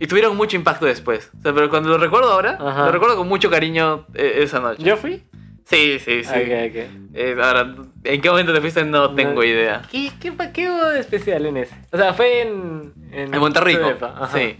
[0.00, 1.30] y tuvieron mucho impacto después.
[1.38, 2.86] O sea, pero cuando lo recuerdo ahora, Ajá.
[2.86, 4.82] lo recuerdo con mucho cariño eh, esa noche.
[4.82, 5.22] ¿Yo fui?
[5.64, 6.28] Sí, sí, sí.
[6.28, 7.14] Ok, ok.
[7.14, 8.84] Eh, ahora, ¿en qué momento te fuiste?
[8.84, 9.44] No tengo No.
[9.44, 9.82] idea.
[9.92, 11.76] ¿Qué, qué, qué hubo de especial en ese?
[11.92, 12.92] O sea, fue en...
[13.12, 13.86] En Monterrico.
[13.86, 14.36] depa, ajá.
[14.38, 14.56] Sí.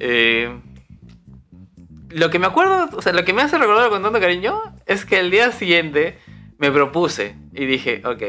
[0.00, 0.50] Eh,
[2.10, 5.04] lo que me acuerdo, o sea, lo que me hace recordar con tanto cariño es
[5.04, 6.18] que el día siguiente
[6.58, 8.22] me propuse y dije, ok,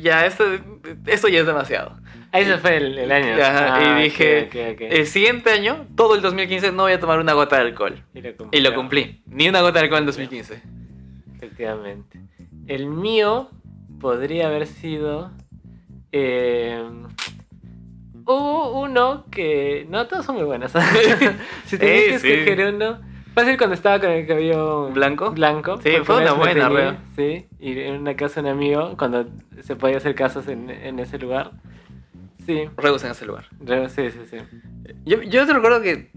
[0.00, 0.44] ya esto,
[1.06, 1.96] esto ya es demasiado.
[2.30, 3.42] Ahí se fue el, el año.
[3.42, 7.18] Ajá, Ah, y ok, dije, el siguiente año, todo el 2015, no voy a tomar
[7.20, 8.02] una gota de alcohol.
[8.14, 8.62] Y lo Y cumplió.
[8.62, 9.22] lo cumplí.
[9.26, 10.62] Ni una gota de alcohol en 2015.
[11.36, 12.20] Efectivamente.
[12.66, 13.50] El mío
[14.00, 15.32] podría haber sido.
[16.12, 16.82] eh,
[18.26, 19.86] hubo uno que.
[19.88, 20.72] No, todos son muy buenos.
[21.64, 22.30] si tenía Eh, que sí.
[22.30, 23.00] escoger uno.
[23.38, 25.30] Fácil cuando estaba con el cabello ¿Blanco?
[25.30, 25.80] Blanco.
[25.82, 29.26] Sí, fue una buena, teñí, Sí, y en una casa de un amigo, cuando
[29.62, 31.52] se podía hacer casos en, en ese lugar.
[32.44, 33.44] Sí, Reus en ese lugar.
[33.60, 34.36] re- sí, sí, sí.
[35.04, 36.10] Yo, yo te recuerdo que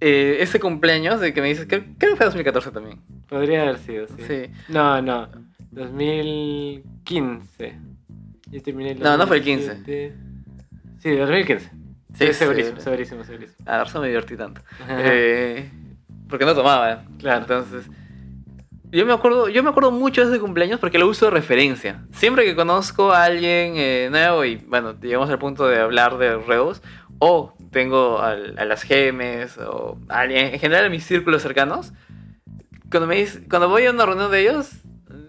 [0.00, 3.00] eh, ese cumpleaños de que me dices, creo, creo que fue 2014 también.
[3.28, 4.14] Podría haber sido, sí.
[4.26, 4.42] Sí.
[4.68, 5.28] No, no.
[5.70, 7.78] 2015.
[8.50, 9.66] Yo terminé el No, no fue el 15.
[9.74, 10.14] 2017.
[11.00, 11.70] Sí, 2015.
[12.14, 12.82] Sí, Sí, segurísimo, sí.
[12.82, 13.70] segurísimo, segurísimo.
[13.70, 14.62] A ver, me divertí tanto.
[14.82, 14.96] Ajá.
[15.04, 15.70] Eh,
[16.28, 17.04] porque no tomaba.
[17.18, 17.40] Claro.
[17.42, 17.86] Entonces,
[18.90, 22.04] yo me acuerdo, yo me acuerdo mucho de ese cumpleaños porque lo uso de referencia.
[22.12, 26.36] Siempre que conozco a alguien eh, nuevo y bueno, llegamos al punto de hablar de
[26.38, 26.80] Reus,
[27.18, 31.92] o tengo al- a las gemes, o a alguien, en general a mis círculos cercanos,
[32.90, 34.70] cuando, me dice- cuando voy a una reunión de ellos,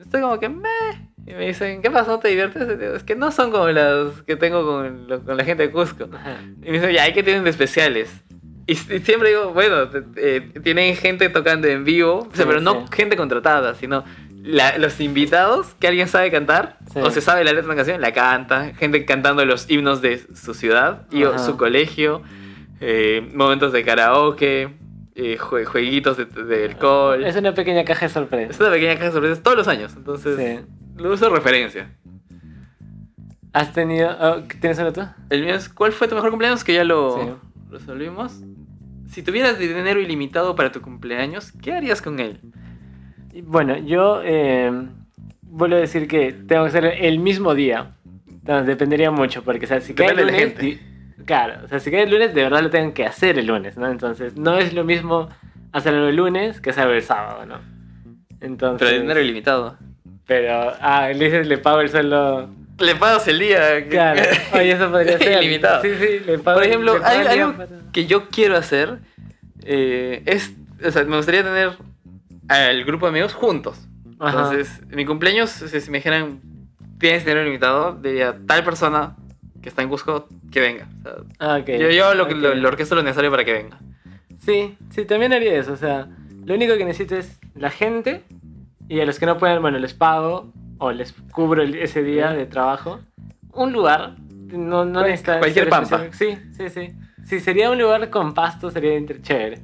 [0.01, 1.09] estoy como que meh.
[1.27, 2.17] Y me dicen, ¿qué pasó?
[2.19, 2.67] ¿Te diviertes?
[2.79, 6.07] Digo, Es que no son como las que tengo con, con la gente de Cusco.
[6.61, 8.09] Y me dicen, ya, ¿y qué tienen de especiales?
[8.71, 12.85] Y, siempre digo, bueno, eh, tienen gente tocando en vivo, o sea, Sí, pero no
[12.91, 14.03] gente contratada, sino
[14.43, 16.99] la- los invitados que alguien sabe cantar, Sí.
[17.01, 20.19] o se sabe la letra de una canción, la canta, gente cantando los himnos de
[20.35, 21.39] su ciudad y Ajá.
[21.39, 22.21] su colegio,
[22.79, 24.69] eh, momentos de karaoke,
[25.15, 27.25] eh, jue- jueguitos de, de alcohol.
[27.25, 28.51] Es una pequeña caja de sorpresa.
[28.51, 30.61] Es una pequeña caja de sorpresas todos los años, entonces
[30.95, 31.89] lo uso de referencia.
[33.51, 34.15] ¿Has tenido.
[34.21, 35.01] oh, ¿Tienes uno tú?
[35.31, 36.63] El mío es, ¿cuál fue tu mejor cumpleaños?
[36.63, 37.39] Que ya lo
[37.71, 38.41] resolvimos.
[39.09, 42.39] Si tuvieras dinero ilimitado para tu cumpleaños, ¿qué harías con él?
[43.43, 44.21] Bueno, yo.
[44.23, 44.71] Eh,
[45.41, 47.91] vuelvo a decir que tengo que ser el mismo día.
[48.29, 50.57] Entonces, dependería mucho, porque, o sea, si cae el lunes.
[50.57, 50.79] di-
[51.25, 53.77] Claro, o sea, si cae el lunes, de verdad lo tengo que hacer el lunes,
[53.77, 53.89] ¿no?
[53.91, 55.27] Entonces, no es lo mismo
[55.71, 57.59] hacerlo el lunes que hacerlo el sábado, ¿no?
[58.41, 58.87] Entonces.
[58.87, 59.77] Pero dinero ilimitado.
[60.25, 62.49] Pero, ah, le dices, le pago el sueldo.
[62.79, 63.87] Le pagas el día.
[63.89, 64.21] Claro,
[64.53, 65.41] oye, eso podría ser.
[65.43, 65.81] Ilimitado.
[65.81, 68.29] Sí, sí, le pago Por ejemplo, le pago hay el día algo para- que yo
[68.29, 68.99] quiero hacer.
[69.63, 70.53] eh, es,
[70.85, 71.77] o sea, me gustaría tener
[72.47, 73.79] al grupo de amigos juntos.
[74.19, 74.29] Ajá.
[74.51, 76.39] Entonces, mi cumpleaños, si me dijeran,
[76.99, 79.15] tienes dinero ilimitado, diría, tal persona
[79.61, 80.87] que está en Cusco, que venga.
[80.99, 81.59] O sea, Ah.
[81.59, 82.39] Yo, yo lo, que- ok.
[82.39, 83.77] lo, lo orquesto lo necesario para que venga.
[84.45, 85.73] Sí, sí, también haría eso.
[85.73, 86.07] O sea,
[86.45, 88.23] lo único que necesito es la gente
[88.87, 92.45] Y a los que no pueden, bueno, les pago o les cubro ese día de
[92.45, 92.99] trabajo.
[93.53, 94.15] Un lugar,
[94.51, 96.07] no, no necesita cualquier ser pampa.
[96.11, 96.89] Sí, sí, sí.
[97.25, 99.57] Si sería un lugar con pasto, sería chévere.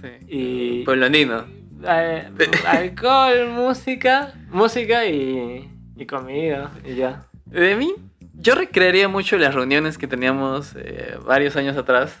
[0.00, 0.08] Sí.
[0.28, 1.44] Y Pueblo andino.
[1.86, 2.28] eh,
[2.66, 7.26] alcohol, música, música y, y comida y ya.
[7.46, 7.92] De mí,
[8.34, 12.16] yo recrearía mucho las reuniones que teníamos eh, varios años atrás,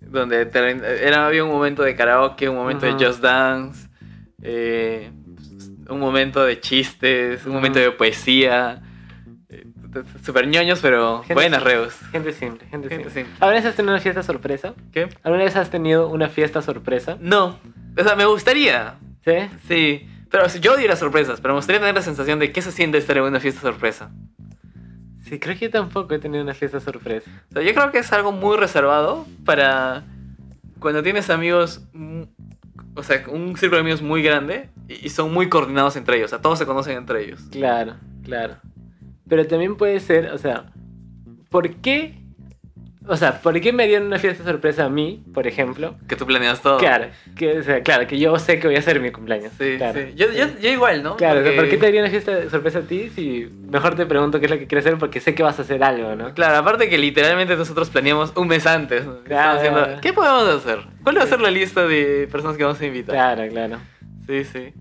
[0.00, 0.48] donde
[1.02, 3.88] era, había un momento de karaoke, un momento de Just Dance,
[4.42, 5.12] eh,
[5.90, 8.82] un momento de chistes, un momento de poesía.
[9.48, 9.66] eh,
[10.24, 11.74] Super ñoños, pero Gente buenas simple.
[11.74, 11.94] reos.
[12.12, 13.10] Gente simple, gente, Gente simple.
[13.22, 13.34] simple.
[13.40, 14.74] ¿Alguna vez has tenido una fiesta sorpresa?
[14.92, 15.08] ¿Qué?
[15.24, 17.16] ¿Alguna vez has tenido una fiesta sorpresa?
[17.20, 17.58] No,
[17.98, 19.32] o sea, me gustaría, ¿Sí?
[19.66, 20.06] sí.
[20.30, 22.98] Pero yo odio las sorpresas, pero me gustaría tener la sensación de qué se siente
[22.98, 24.12] estar en una fiesta sorpresa.
[25.24, 27.28] Sí, creo que yo tampoco he tenido una fiesta sorpresa.
[27.50, 30.04] O sea, yo creo que es algo muy reservado para
[30.78, 31.82] cuando tienes amigos,
[32.94, 36.30] o sea, un círculo de amigos muy grande y y son muy coordinados entre ellos,
[36.30, 37.40] o sea, todos se conocen entre ellos.
[37.50, 38.56] Claro, claro.
[39.28, 40.72] Pero también puede ser, o sea,
[41.48, 42.19] ¿por qué?
[43.12, 45.96] O sea, ¿por qué me harían una fiesta sorpresa a mí, por ejemplo?
[46.06, 46.78] Que tú planeas todo.
[46.78, 49.52] Claro, que, o sea, claro, que yo sé que voy a hacer mi cumpleaños.
[49.58, 49.98] Sí, claro.
[49.98, 50.12] sí.
[50.14, 51.16] Yo, yo, yo igual, ¿no?
[51.16, 53.96] Claro, o sea, Porque- ¿por qué te haría una fiesta sorpresa a ti si mejor
[53.96, 56.14] te pregunto qué es lo que quieres hacer porque sé que vas a hacer algo,
[56.14, 56.32] ¿no?
[56.34, 59.04] Claro, aparte que literalmente nosotros planeamos un mes antes.
[59.04, 59.18] ¿no?
[59.24, 59.54] Claro.
[59.60, 60.78] diciendo, ¿qué podemos hacer?
[61.02, 63.12] ¿Cuál va a ser la lista de personas que vamos a invitar?
[63.16, 63.78] Claro, claro.
[64.28, 64.72] Sí, sí.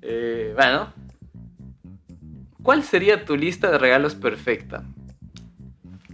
[0.00, 0.90] Eh, bueno.
[2.62, 4.84] ¿Cuál sería tu lista de regalos perfecta?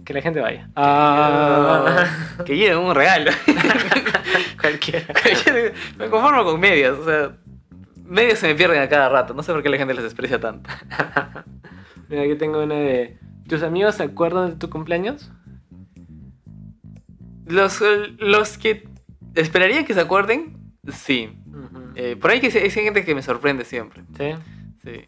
[0.05, 0.69] Que la gente vaya.
[0.75, 2.05] Ah.
[2.45, 3.31] que lleven un regalo.
[4.61, 5.07] Cualquiera.
[5.13, 7.35] Cualquier- me conformo con medias, o sea,
[8.05, 10.39] medias se me pierden a cada rato, no sé por qué la gente les desprecia
[10.39, 10.69] tanto.
[12.09, 13.17] Mira, aquí tengo una de...
[13.47, 15.31] ¿Tus amigos se acuerdan de tu cumpleaños?
[17.47, 17.81] Los,
[18.19, 18.87] los que
[19.35, 20.57] esperaría que se acuerden,
[20.91, 21.31] sí.
[21.95, 24.31] Eh, por ahí que hay gente que me sorprende siempre, ¿Sí?
[24.83, 25.05] sí.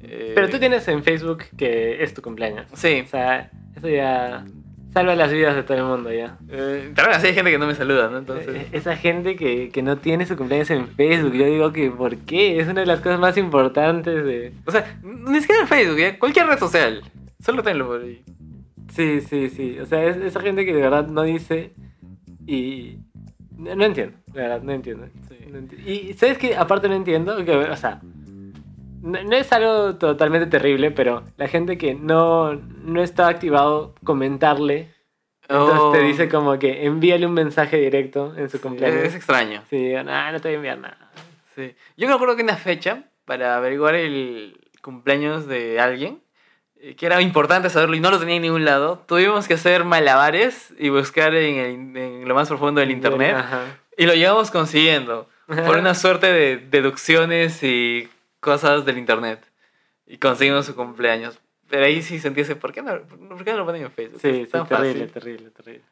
[0.00, 2.66] Eh, Pero tú tienes en Facebook que es tu cumpleaños.
[2.74, 3.02] Sí.
[3.04, 4.44] O sea, eso ya
[4.92, 6.38] salva las vidas de todo el mundo ya.
[6.48, 8.16] Eh, así hay gente que no me saluda, ¿no?
[8.16, 8.66] Eh, Entonces...
[8.72, 12.58] Esa gente que, que no tiene su cumpleaños en Facebook, yo digo que ¿por qué?
[12.58, 14.52] Es una de las cosas más importantes de...
[14.64, 16.18] O sea, ni siquiera en Facebook, ¿ya?
[16.18, 17.02] cualquier red social.
[17.44, 18.22] Solo tenlo por ahí.
[18.94, 19.78] Sí, sí, sí.
[19.80, 21.72] O sea, es esa gente que de verdad no dice
[22.46, 22.96] y...
[23.58, 25.06] No, no entiendo, de verdad, no entiendo.
[25.28, 25.36] Sí.
[25.50, 26.56] No enti- Y ¿sabes qué?
[26.56, 28.00] Aparte no entiendo, que, o sea,
[29.06, 34.90] no, no es algo totalmente terrible, pero la gente que no, no está activado comentarle,
[35.48, 39.02] entonces Oh, te dice como que envíale un mensaje directo en su sí, cumpleaños.
[39.04, 39.62] Es extraño.
[39.70, 41.10] Sí, digo, no, no te voy a enviar nada.
[41.54, 41.74] Sí.
[41.96, 46.20] Yo me acuerdo que una fecha para averiguar el cumpleaños de alguien,
[46.80, 49.84] eh, que era importante saberlo y no lo tenía en ningún lado, tuvimos que hacer
[49.84, 53.60] malabares y buscar en, el- en lo más profundo del internet Ajá.
[53.96, 58.08] y lo llevamos consiguiendo por una suerte de deducciones y
[58.46, 59.44] cosas del internet
[60.06, 61.36] y conseguimos su cumpleaños.
[61.68, 64.20] Pero ahí sí sentí ese, ¿por qué no, por qué no lo ponen en Facebook?
[64.20, 65.12] Sí, Es sí, tan terrible, fácil.
[65.12, 65.84] terrible, terrible.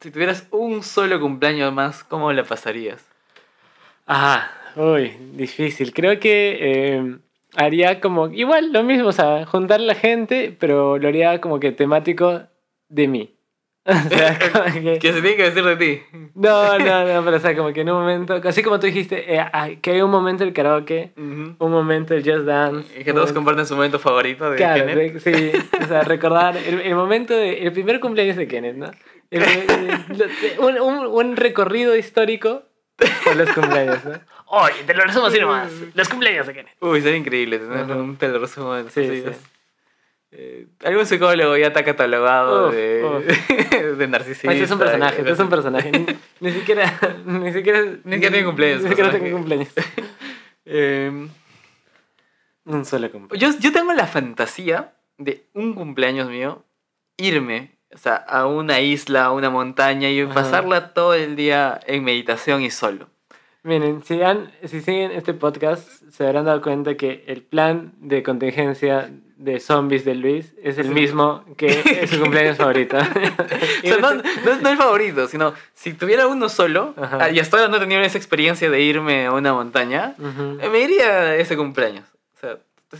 [0.00, 3.04] Si tuvieras un solo cumpleaños más, ¿cómo la pasarías?
[4.06, 5.92] Ajá, uy, difícil.
[5.92, 7.16] Creo que eh,
[7.56, 11.72] haría como, igual lo mismo, o sea, juntar la gente, pero lo haría como que
[11.72, 12.42] temático
[12.88, 13.35] de mí.
[14.06, 16.02] O sea, como que- ¿Qué se tiene que decir de ti?
[16.34, 19.32] No, no, no, pero o sea, como que en un momento, así como tú dijiste,
[19.36, 21.54] eh, que hay un momento del karaoke, Ujú.
[21.58, 22.88] un momento del Just Dance.
[23.00, 25.12] Y que todos momento- comparten su momento favorito de Claro, Kenneth.
[25.14, 25.20] de-
[25.52, 28.90] sí, o sea, recordar el, el momento de, el primer cumpleaños de Kenneth, ¿no?
[29.30, 32.62] El- el- lo- un, un, un recorrido histórico
[33.24, 34.12] por los cumpleaños, ¿no?
[34.48, 36.74] Oye, te lo resumo así nomás, los cumpleaños de Kenneth.
[36.80, 37.94] Uy, sería increíble tener Ajá.
[37.96, 38.90] un teleresumen.
[38.90, 39.30] Sí, Sí, sí.
[40.38, 43.96] Eh, algún psicólogo ya está catalogado Uf, de, uf.
[43.98, 44.52] de narcisista.
[44.52, 45.90] Este es un personaje, es un personaje.
[45.90, 46.06] Ni,
[46.40, 46.92] ni siquiera,
[47.24, 47.80] ni siquiera...
[47.80, 49.68] Ni siquiera tiene cumpleaños, Ni siquiera tengo cumpleaños.
[50.68, 51.28] Eh,
[52.64, 53.54] Un solo cumpleaños.
[53.54, 56.64] yo, yo tengo la fantasía de un cumpleaños mío
[57.16, 62.02] irme o sea, a una isla, a una montaña y pasarla todo el día en
[62.02, 63.08] meditación y solo.
[63.66, 68.22] Miren, si, han, si siguen este podcast, se habrán dado cuenta que el plan de
[68.22, 70.90] contingencia de zombies de Luis es el Sí.
[70.92, 71.66] mismo que
[72.02, 72.96] es su cumpleaños favorito.
[72.96, 74.22] O sea, no, no,
[74.62, 77.18] no el favorito, sino si tuviera uno solo, Ajá.
[77.22, 80.58] ah, y hasta ahora no he tenido esa experiencia de irme a una montaña, Ujú.
[80.62, 82.04] eh, me iría a ese cumpleaños.
[82.36, 82.56] O sea,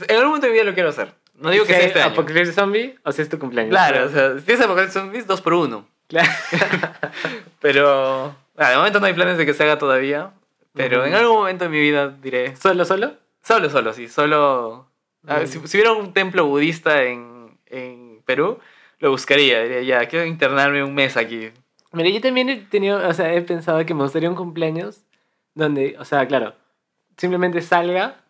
[0.09, 1.12] en algún momento de mi vida lo quiero hacer.
[1.38, 2.02] No digo que Si sea hay este.
[2.02, 3.70] Apocalipsis zombie o si es tu cumpleaños.
[3.70, 5.87] Claro, o sea, si tienes Apocalipsis Zombies, dos por uno.
[6.09, 6.29] Claro.
[7.61, 10.31] Pero ah, de momento no hay planes de que se haga todavía.
[10.77, 12.55] Pero en algún momento de mi vida diré.
[12.57, 13.15] ¿Solo, solo?
[13.43, 14.09] Solo, solo, sí.
[14.09, 14.89] Solo.
[15.27, 18.59] ah, si, si hubiera un templo budista en, en Perú,
[18.99, 19.62] lo buscaría.
[19.62, 21.51] Diría, ya, quiero internarme un mes aquí.
[21.93, 25.07] Mira, yo también he tenido, o sea, he pensado que me gustaría un cumpleaños
[25.55, 26.55] donde, o sea, claro,
[27.17, 28.21] simplemente salga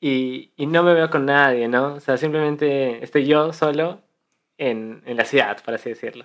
[0.00, 1.94] y, y no me veo con nadie, ¿no?
[1.94, 4.00] O sea, simplemente estoy yo solo
[4.56, 6.24] en, en la ciudad, por así decirlo.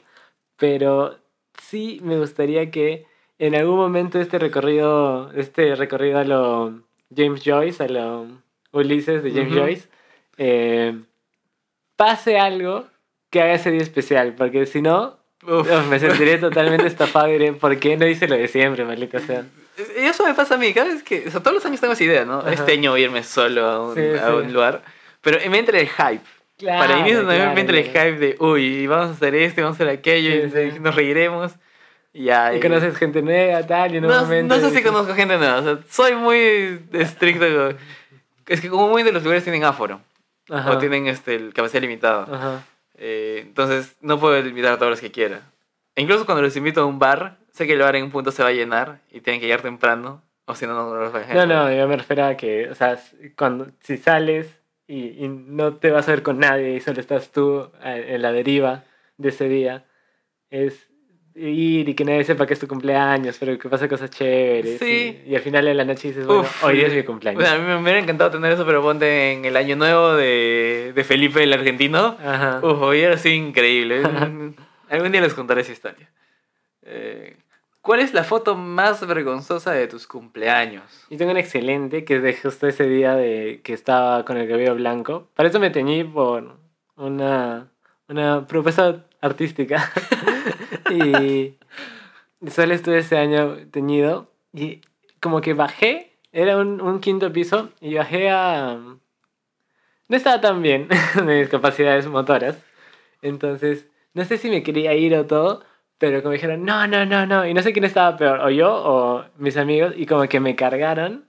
[0.55, 1.17] Pero
[1.61, 3.05] sí me gustaría que
[3.39, 6.81] en algún momento este recorrido, este recorrido a lo
[7.15, 8.27] James Joyce, a lo
[8.71, 9.59] Ulises de James Ujú.
[9.61, 9.87] Joyce,
[10.37, 10.95] eh,
[11.95, 12.85] pase algo
[13.29, 15.67] que haga ese día especial, porque si no, Uf.
[15.89, 19.45] me sentiré totalmente estafado y diré, ¿por qué no hice lo de siempre, maldita sea?
[19.97, 21.93] Y eso me pasa a mí, cada vez que, o sea, todos los años tengo
[21.93, 22.39] esa idea, ¿no?
[22.39, 22.51] Ajá.
[22.51, 24.33] Este año voy a irme solo a un, Sí, a sí.
[24.33, 24.81] un lugar.
[25.21, 26.23] Pero me entra el hype.
[26.65, 29.83] Para mí también me entra el hype de, uy, vamos a hacer esto, vamos a
[29.83, 31.53] hacer aquello, Sí, y nos reiremos.
[32.13, 32.29] Y.
[32.29, 34.55] Y conoces gente nueva, tal, y en un no, momento...
[34.55, 37.45] no sé si conozco gente nueva, o sea, soy muy estricto.
[38.47, 40.01] Es que como muy de los lugares tienen aforo,
[40.49, 42.23] Ajá, o tienen este, el capacidad limitada.
[42.23, 42.63] Ajá.
[42.95, 45.41] Eh, entonces no puedo invitar a todos los que quiera.
[45.95, 48.31] E incluso cuando los invito a un bar, sé que el bar en un punto
[48.31, 51.19] se va a llenar y tienen que llegar temprano, o si no, no los va
[51.19, 51.33] a.
[51.33, 52.99] No, no, yo me refiero a que, o sea,
[53.37, 57.31] cuando, si sales y, y no te vas a ver con nadie y solo estás
[57.31, 58.83] tú eh, en la deriva
[59.17, 59.85] de ese día,
[60.49, 60.88] es
[61.39, 64.79] ir y que nadie sepa que es tu cumpleaños, pero que pasa cosas chéveres.
[64.79, 65.21] Sí.
[65.25, 67.41] Y, y al final de la noche dices, bueno, Uf, hoy es mi cumpleaños.
[67.41, 70.13] O sea, a mí me hubiera encantado tener eso, pero ponte en el año nuevo
[70.13, 72.17] de, de Felipe el argentino.
[72.23, 72.59] Ajá.
[72.63, 74.03] Uf, hubiera sido increíble.
[74.89, 76.09] Algún día les contaré esa historia.
[76.83, 77.37] Eh,
[77.81, 81.05] ¿Cuál es la foto más vergonzosa de tus cumpleaños?
[81.09, 84.49] Y tengo una excelente que es de justo ese día de que estaba con el
[84.49, 85.29] cabello blanco.
[85.33, 86.57] Para eso me teñí por
[86.97, 87.71] una,
[88.07, 89.91] una propuesta artística.
[90.89, 91.55] y
[92.49, 94.31] solo estuve ese año teñido.
[94.53, 94.81] Y
[95.19, 98.77] como que bajé, era un, un quinto piso, y bajé a...
[100.07, 102.57] No estaba tan bien de mis capacidades motoras.
[103.21, 105.63] Entonces, no sé si me quería ir o todo,
[105.97, 107.45] pero como dijeron, no, no, no, no.
[107.45, 110.55] Y no sé quién estaba peor, o yo o mis amigos, y como que me
[110.55, 111.25] cargaron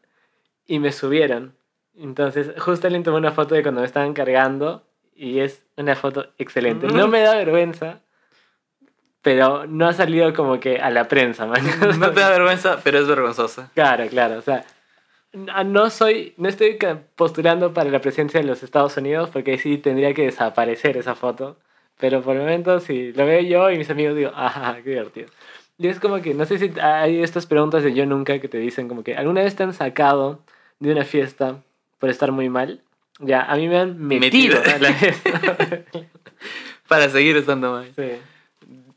[0.67, 1.57] y me subieron.
[1.99, 6.29] Entonces, justo le tomé una foto de cuando me estaban cargando y es una foto
[6.39, 6.87] excelente.
[6.87, 8.01] No me da vergüenza,
[9.23, 11.63] pero no ha salido como que a la prensa, man.
[11.99, 13.71] No te da vergüenza, pero es vergonzosa.
[13.75, 14.65] Claro, claro, o sea,
[15.33, 16.79] no soy, no estoy
[17.15, 21.15] postulando para la presidencia de los Estados Unidos porque ahí sí tendría que desaparecer esa
[21.15, 21.57] foto,
[21.99, 25.29] pero por el momento si lo veo yo y mis amigos digo, ajá, qué divertido.
[25.79, 28.59] Y es como que, no sé si hay estas preguntas de yo nunca que te
[28.59, 30.41] dicen como que, ¿alguna vez te han sacado
[30.79, 31.57] de una fiesta
[31.99, 32.83] por estar muy mal?
[33.19, 34.75] Ya, a mí me han metido, Metido.
[34.75, 35.31] a la fiesta.
[36.89, 37.93] Para seguir estando mal.
[37.97, 38.13] sí.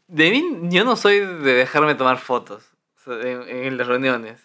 [0.07, 2.63] De mí, yo no soy de dejarme tomar fotos
[3.07, 4.41] en, las reuniones.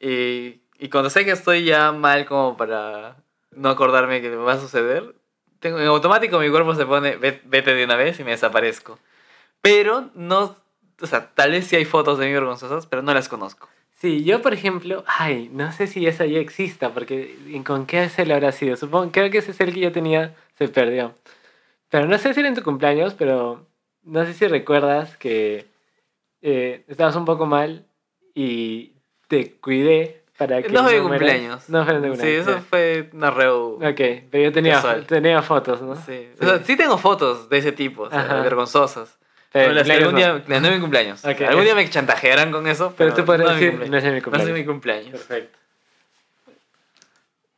[0.00, 3.16] Y, cuando sé que estoy ya mal como para
[3.52, 5.14] no acordarme que me va a suceder,
[5.60, 8.98] tengo, en automático mi cuerpo se pone, "Ve- vete de una vez y me desaparezco.
[9.62, 10.56] Pero no,
[11.00, 13.68] o sea, tal vez sí hay fotos de mí vergonzosas, pero no las conozco.
[13.94, 18.26] Sí, yo por ejemplo, ay, no sé si esa ya exista, porque ¿con qué se
[18.26, 18.76] le habrá sido?
[18.76, 21.14] Supongo, creo que ese es el que yo tenía, se perdió.
[21.88, 23.66] Pero no sé si era en tu cumpleaños, pero
[24.04, 25.66] no sé si recuerdas que
[26.42, 27.84] eh, estabas un poco mal
[28.34, 28.92] y
[29.28, 31.18] te cuidé para que No fue mi mueras.
[31.18, 31.68] cumpleaños.
[31.68, 32.48] No fue en tu Sí, cumpleaños.
[32.48, 33.74] eso fue una reu...
[33.76, 35.06] Ok, pero yo tenía, Casual.
[35.06, 35.94] tenía fotos, ¿no?
[35.96, 36.28] Sí.
[36.40, 39.16] O sea, sí tengo fotos de ese tipo, o sea, vergonzosas.
[39.52, 40.44] Pero No, las- cumpleaños algún no.
[40.48, 41.24] día, no es mi cumpleaños.
[41.24, 41.40] Ok.
[41.42, 44.10] Algún día me chantajearán con eso, Pero pero, tú podrías no decir, no es mi
[44.10, 44.48] No cumpleaños.
[44.48, 45.10] es mi cumpleaños.
[45.12, 45.58] Perfecto.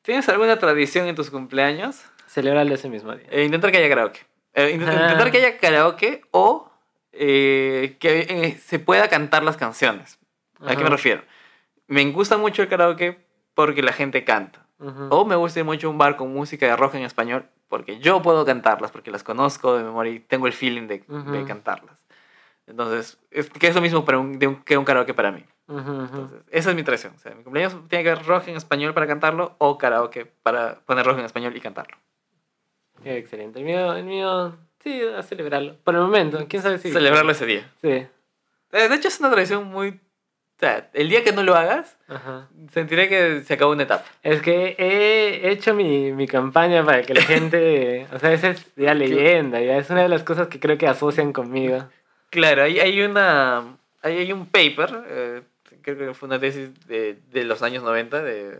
[0.02, 2.02] ¿Tienes alguna tradición en tus cumpleaños?
[2.28, 3.26] Celebrarlo ese mismo día.
[3.30, 4.20] Eh, intentar que haya karaoke.
[4.56, 4.92] Eh, int- Ah.
[5.02, 6.70] Intentar que haya karaoke o
[7.12, 10.18] eh, que eh, se pueda cantar las canciones.
[10.60, 10.90] ¿A qué me Ajá.
[10.96, 11.22] refiero?
[11.86, 14.66] Me gusta mucho el karaoke porque la gente canta.
[14.78, 15.08] Ujú.
[15.10, 18.20] O me gusta mucho a un bar con música de rock en español porque yo
[18.22, 21.96] puedo cantarlas, porque las conozco de memoria y tengo el feeling de, de cantarlas.
[22.66, 25.44] Entonces, es, que es lo mismo para un, de un- que un karaoke para mí.
[25.68, 27.12] Entonces, esa es mi tradición.
[27.16, 30.80] O sea, mi cumpleaños tiene que haber rock en español para cantarlo o karaoke para
[30.86, 31.96] poner rock en español y cantarlo.
[33.08, 33.58] Excelente.
[33.60, 35.76] El mío, el mío, sí, a celebrarlo.
[35.84, 36.90] Por el momento, quién sabe si.
[36.92, 37.70] Celebrarlo ese día.
[37.80, 37.88] Sí.
[37.88, 38.08] Eh,
[38.88, 39.90] De hecho, es una tradición muy...
[39.90, 42.48] O sea, el día que no lo hagas, Ajá.
[42.72, 44.04] sentiré que se acabó una etapa.
[44.22, 48.06] Es que he hecho mi, mi campaña para que la gente.
[48.12, 50.86] o sea, esa es ya leyenda, ya es una de las cosas que creo que
[50.88, 51.84] asocian conmigo.
[52.30, 53.76] Claro, hay, hay una...
[54.02, 55.42] Hay, hay un paper, eh,
[55.82, 58.58] creo que fue una tesis de, de los años 90 de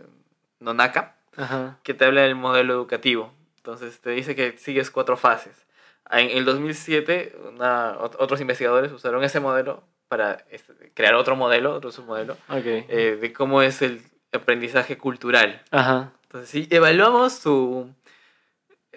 [0.59, 1.77] Nonaka, Ajá.
[1.83, 3.33] que te habla del modelo educativo.
[3.67, 5.67] Entonces te dice que sigues cuatro fases.
[6.09, 11.73] En el 2007, una- ot- otros investigadores usaron ese modelo para este, crear otro modelo,
[11.73, 12.63] otro submodelo, Ok.
[12.65, 14.01] eh, de cómo es el
[14.31, 15.61] aprendizaje cultural.
[15.71, 16.13] Ajá.
[16.23, 17.93] Entonces, si evaluamos tu,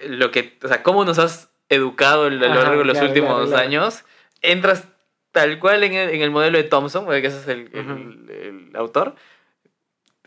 [0.06, 3.08] lo que, o sea, cómo nos has educado a lo Ajá, largo de los claro,
[3.08, 3.62] últimos claro, claro.
[3.66, 4.04] años,
[4.40, 4.86] entras
[5.32, 8.30] tal cual en el, en el modelo de Thompson, porque ese es el, el- Ujú.
[8.32, 9.16] el autor,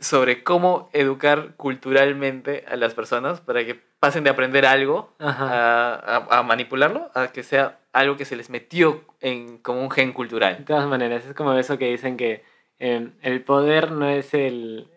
[0.04, 6.40] sobre cómo educar culturalmente a las personas para que pasen de aprender algo a, a-
[6.40, 10.14] a manipularlo a que sea algo que se les metió en, como un gen De
[10.14, 10.64] cultural.
[10.66, 12.44] todas maneras, es como eso que dicen que
[12.80, 14.88] eh, el poder no es el,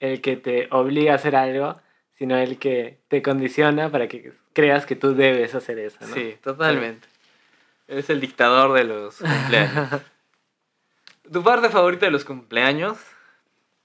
[0.00, 1.80] el que te obliga a hacer algo,
[2.18, 5.98] sino el que te condiciona para que creas que tú debes hacer eso.
[6.02, 6.14] ¿no?
[6.14, 7.08] Sí, totalmente.
[7.88, 10.02] Eres el dictador de los cumpleaños.
[11.32, 12.98] ¿Tu parte favorita de los cumpleaños?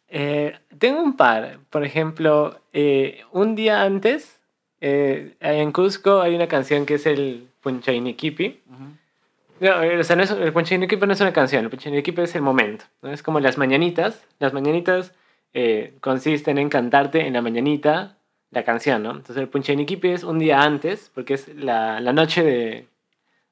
[0.09, 1.59] Eh, tengo un par.
[1.69, 4.39] Por ejemplo, eh, un día antes,
[4.79, 8.61] eh, en Cusco hay una canción que es el Punchainiquipi.
[9.59, 12.35] No, eh, o sea, no es, el Punchainiquipi no es una canción, el Punchainiquipi es
[12.35, 12.85] el momento.
[13.01, 13.11] ¿no?
[13.11, 14.23] Es como las mañanitas.
[14.39, 15.13] Las mañanitas
[15.53, 18.17] eh, consisten en cantarte en la mañanita
[18.51, 19.11] la canción, ¿no?
[19.11, 22.87] Entonces el Punchainiquipi es un día antes, porque es la, la noche de,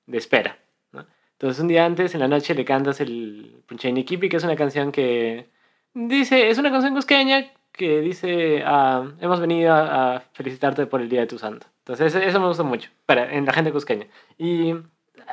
[0.06, 0.58] de espera.
[0.94, 1.06] ¿no?
[1.34, 4.92] Entonces un día antes, en la noche, le cantas el Punchainiquipi, que es una canción
[4.92, 5.48] que
[5.96, 11.10] dice, es una canción cusqueña que dice, ah, hemos venido a, a felicitarte por el
[11.10, 11.68] Día de tu Santo.
[11.80, 14.06] Entonces eso, eso me gusta mucho, para, en la gente cusqueña.
[14.38, 14.76] Y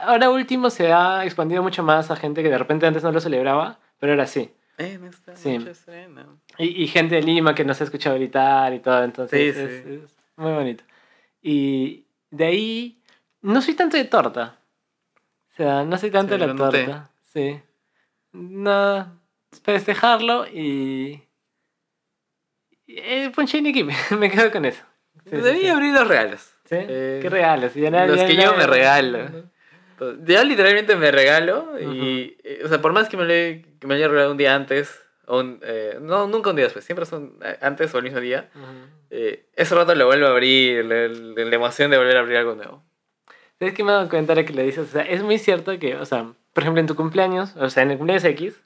[0.02, 3.20] ahora último se ha expandido mucho más a gente que de repente antes no lo
[3.20, 4.50] celebraba, pero ahora sí.
[4.78, 5.58] En esta Sí.
[6.58, 9.84] Y, y gente de Lima que nos ha escuchado gritar y todo, entonces Sí, es,
[9.84, 10.00] sí.
[10.04, 10.82] es muy bonito.
[11.42, 13.02] Y de ahí,
[13.42, 14.56] no soy tanto de torta.
[15.52, 16.84] O sea, no soy tanto Sí, de la lo noté.
[16.84, 17.10] torta.
[17.32, 17.60] Sí.
[18.32, 19.12] Nada,
[19.62, 21.22] festejarlo y...
[23.34, 23.84] ponchiniqui,
[24.18, 24.82] me quedo con eso.
[25.24, 25.68] Sí, sí, Debí sí.
[25.68, 26.40] abrir los regalos.
[26.64, 26.76] ¿Sí?
[26.78, 27.74] Eh, Qué regalos.
[27.74, 29.28] Ya nadie- los ya que yo me regalo.
[30.24, 33.86] Yo literalmente me regalo y, eh, o sea, por más que me lo, he- que
[33.86, 37.06] me haya regalado un día antes, o un, eh, no, nunca un día después, siempre
[37.06, 38.64] son eh, antes o el mismo día, Ujú.
[39.10, 42.38] eh, ese rato lo vuelvo a abrir, la, la- la emoción de volver a abrir
[42.38, 42.82] algo nuevo.
[43.60, 44.88] ¿Sabes qué me he dado cuenta ahora que le dices?
[44.88, 47.84] O sea, es muy cierto que, o sea, por ejemplo, en tu cumpleaños, o sea,
[47.84, 48.60] en el cumpleaños X,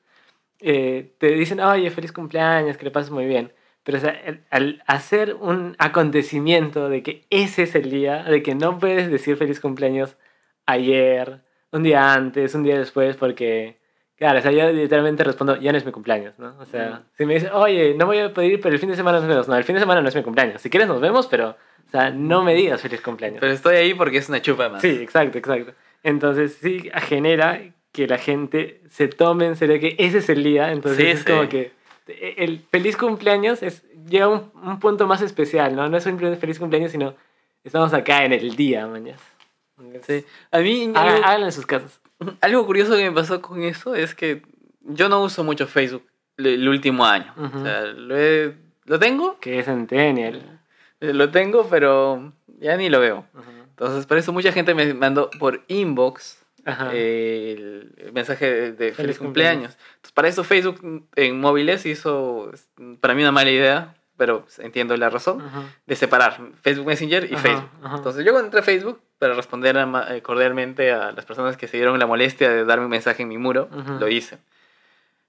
[0.60, 3.52] eh, te dicen, oye, feliz cumpleaños, que le pases muy bien.
[3.82, 8.54] Pero, o sea, al hacer un acontecimiento de que ese es el día, de que
[8.54, 10.16] no puedes decir feliz cumpleaños
[10.66, 11.40] ayer,
[11.72, 13.78] un día antes, un día después, porque,
[14.16, 16.56] claro, o sea, yo literalmente respondo, ya no es mi cumpleaños, ¿no?
[16.58, 17.02] O sea, Mm.
[17.16, 19.48] si me dicen, oye, no voy a pedir, pero el fin de semana nos vemos.
[19.48, 20.60] No, el fin de semana no es mi cumpleaños.
[20.60, 23.38] Si quieres nos vemos, pero, o sea, no me digas feliz cumpleaños.
[23.40, 24.82] Pero estoy ahí porque es una chupa más.
[24.82, 25.72] Sí, exacto, exacto.
[26.02, 27.60] Entonces sí genera
[27.96, 30.70] que la gente se tome en serio que ese es el día.
[30.70, 31.24] Entonces Sí, es sí.
[31.24, 31.72] como que
[32.06, 35.88] el feliz cumpleaños es, llega a un, un punto más especial, ¿no?
[35.88, 37.14] No es simplemente feliz cumpleaños, sino
[37.64, 39.18] estamos acá en el día, mañana.
[40.06, 40.24] Sí.
[40.52, 42.00] A mí algo, Háganlo en sus casas.
[42.40, 44.42] algo curioso que me pasó con eso es que
[44.82, 46.04] yo no uso mucho Facebook
[46.36, 47.32] el, último año.
[47.36, 47.58] Ujú.
[47.58, 48.54] O sea, lo, he-
[48.84, 50.60] lo tengo, Que es Centennial.
[51.00, 53.24] eh, lo tengo, pero ya ni lo veo.
[53.34, 53.50] Ujú.
[53.70, 56.45] Entonces, por eso mucha gente me mandó por inbox eh,
[56.92, 59.74] el, el mensaje de, feliz, Feliz cumpleaños.
[59.74, 59.78] cumpleaños.
[59.96, 62.50] Entonces, para eso Facebook en móviles hizo
[63.00, 65.60] para mí una mala idea, pero entiendo la razón, Ujú.
[65.86, 67.70] de separar Facebook Messenger y Ajá, Facebook.
[67.82, 67.96] ajá.
[67.96, 71.76] Entonces, yo entré a Facebook para responder ama- eh, cordialmente a las personas que se
[71.76, 73.68] dieron la molestia de darme un mensaje en mi muro,
[74.00, 74.38] lo hice.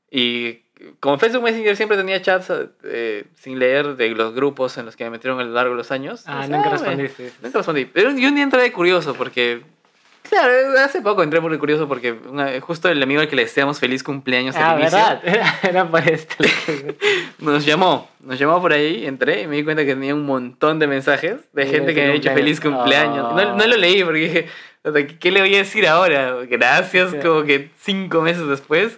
[0.10, 0.62] Y
[1.02, 2.52] como Facebook Messenger siempre tenía chats
[2.84, 5.78] eh, sin leer de los grupos en los que me metieron a lo largo de
[5.78, 6.24] los años.
[6.28, 7.32] Ah, pues, nunca me- respondiste.
[7.42, 7.86] Nunca respondí.
[7.86, 9.64] Pero yo un día entré de curioso porque.
[10.30, 13.80] Claro, hace poco entré muy curioso porque una- justo el amigo al que le deseamos
[13.80, 15.22] feliz cumpleaños Ah, al inicio ¿verdad?
[15.24, 16.36] Era, era por esto.
[17.40, 18.10] nos llamó.
[18.20, 21.38] Nos llamó por ahí, entré y me di cuenta que tenía un montón de mensajes
[21.54, 23.26] de Sí, gente que me había dicho feliz cumpleaños.
[23.28, 23.58] cumpleaños.
[23.58, 24.48] No, no lo leí porque dije,
[25.20, 26.36] ¿qué le voy a decir ahora?
[26.50, 27.18] Gracias, Sí.
[27.22, 28.98] como que cinco meses después.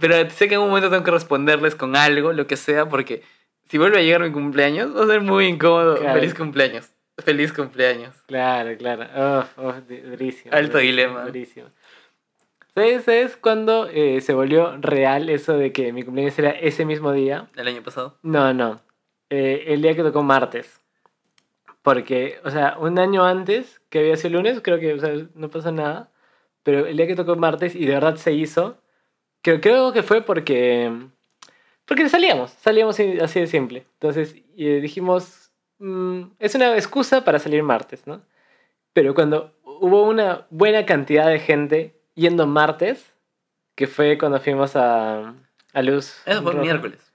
[0.00, 3.22] Pero sé que en un momento tengo que responderles con algo, lo que sea, porque
[3.68, 5.96] si vuelve a llegar mi cumpleaños, va a ser muy incómodo.
[5.96, 6.14] Claro.
[6.20, 6.90] Feliz cumpleaños.
[7.22, 8.14] Feliz cumpleaños.
[8.26, 9.06] Claro, claro.
[9.16, 10.54] Oh, oh, durísimo.
[10.54, 11.24] Alto durísimo, dilema.
[11.24, 11.66] Durísimo.
[12.74, 17.12] ¿Sabes, ¿Sabes cuándo eh, se volvió real eso de que mi cumpleaños era ese mismo
[17.12, 17.48] día?
[17.54, 18.18] El año pasado.
[18.22, 18.80] No, no.
[19.28, 20.80] Eh, el día que tocó martes.
[21.82, 25.50] Porque, o sea, un año antes, que había sido lunes, creo que o sea, no
[25.50, 26.10] pasó nada.
[26.62, 28.78] Pero el día que tocó martes y de verdad se hizo,
[29.42, 30.92] creo, creo que fue porque.
[31.84, 33.84] Porque salíamos, salíamos así de simple.
[33.94, 35.41] Entonces y dijimos,
[35.82, 38.22] mm, es una excusa para salir martes, ¿no?
[38.92, 43.12] Pero cuando hubo una buena cantidad de gente yendo martes,
[43.74, 45.34] que fue cuando fuimos a,
[45.72, 46.22] a Luz.
[46.26, 46.62] Eso fue Roja.
[46.62, 47.12] miércoles.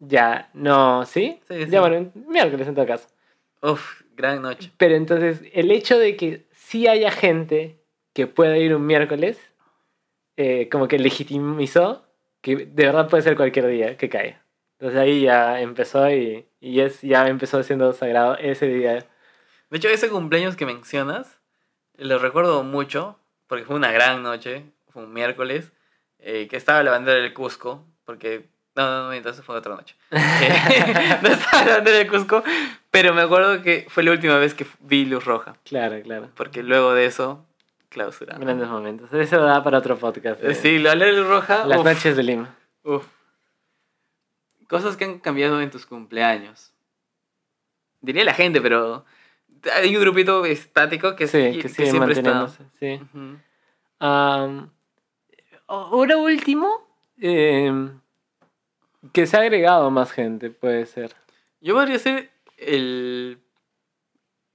[0.00, 1.40] Ya, no, ¿sí?
[1.48, 1.70] Sí, sí.
[1.70, 3.08] Ya, bueno, miércoles en todo caso.
[3.62, 4.70] Uf, gran noche.
[4.76, 7.78] Pero entonces, el hecho de que sí haya gente
[8.12, 9.38] que pueda ir un miércoles,
[10.36, 12.06] eh, como que legitimizó
[12.40, 14.43] que de verdad puede ser cualquier día que caiga.
[14.78, 19.04] Entonces ahí ya empezó y, y es, ya empezó siendo sagrado ese día.
[19.70, 21.38] De hecho, ese cumpleaños que mencionas,
[21.96, 25.72] lo recuerdo mucho, porque fue una gran noche, fue un miércoles,
[26.18, 29.94] eh, que estaba la bandera del Cusco, porque No, no, no, entonces fue otra noche.
[30.10, 30.18] Eh,
[31.22, 32.42] no estaba la bandera de Cusco,
[32.90, 35.56] pero me acuerdo que fue la última vez que vi luz roja.
[35.64, 36.28] Claro, claro.
[36.36, 37.44] Porque luego de eso,
[37.88, 38.36] clausura.
[38.38, 39.12] Grandes momentos.
[39.12, 40.42] Eso da para otro podcast.
[40.42, 40.54] eh.
[40.54, 41.64] Sí, la luz roja.
[41.66, 42.54] Las uf, noches de Lima.
[42.82, 43.06] uf.
[44.68, 46.72] Cosas que han cambiado en tus cumpleaños.
[48.00, 49.04] Diría la gente, pero
[49.72, 52.48] hay un grupito estático que, Sí, que sigue siempre está.
[52.78, 53.00] Sí.
[53.02, 53.38] Ujú.
[53.98, 54.70] Am,
[55.66, 56.86] ahora último,
[57.18, 58.00] em,
[59.12, 61.14] que se ha agregado más gente, puede ser.
[61.60, 63.38] Yo podría ser el,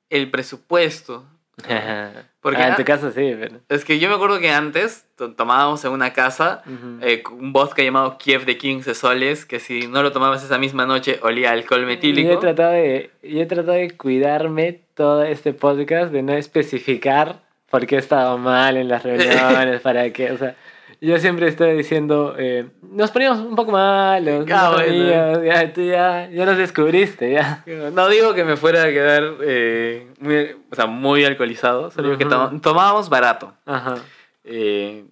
[0.09, 1.25] el presupuesto.
[2.41, 3.57] Porque Ah, en tu caso sí, pero...
[3.67, 6.99] es que yo me acuerdo que antes to- tomábamos en una casa Ujú.
[7.05, 10.85] eh, un vodka llamado Kiev de 15 soles, que si no lo tomabas esa misma
[10.85, 12.39] noche olía a alcohol Yo he, metílico.
[12.39, 17.95] tratado de, yo he tratado de cuidarme todo este podcast, de no especificar por qué
[17.97, 20.55] he estado mal en las reuniones, para qué, o sea,
[21.01, 24.91] yo siempre estoy diciendo, eh, nos poníamos un poco malos, Ah, unos bueno.
[25.33, 27.63] amigos, ya, tú ya, ya nos descubriste, ya.
[27.93, 32.17] No digo que me fuera a quedar eh, muy, o sea, muy alcoholizado, solo digo
[32.17, 32.25] que
[32.61, 33.53] tomábamos barato.
[33.65, 33.95] Ajá,
[34.43, 35.05] Eh,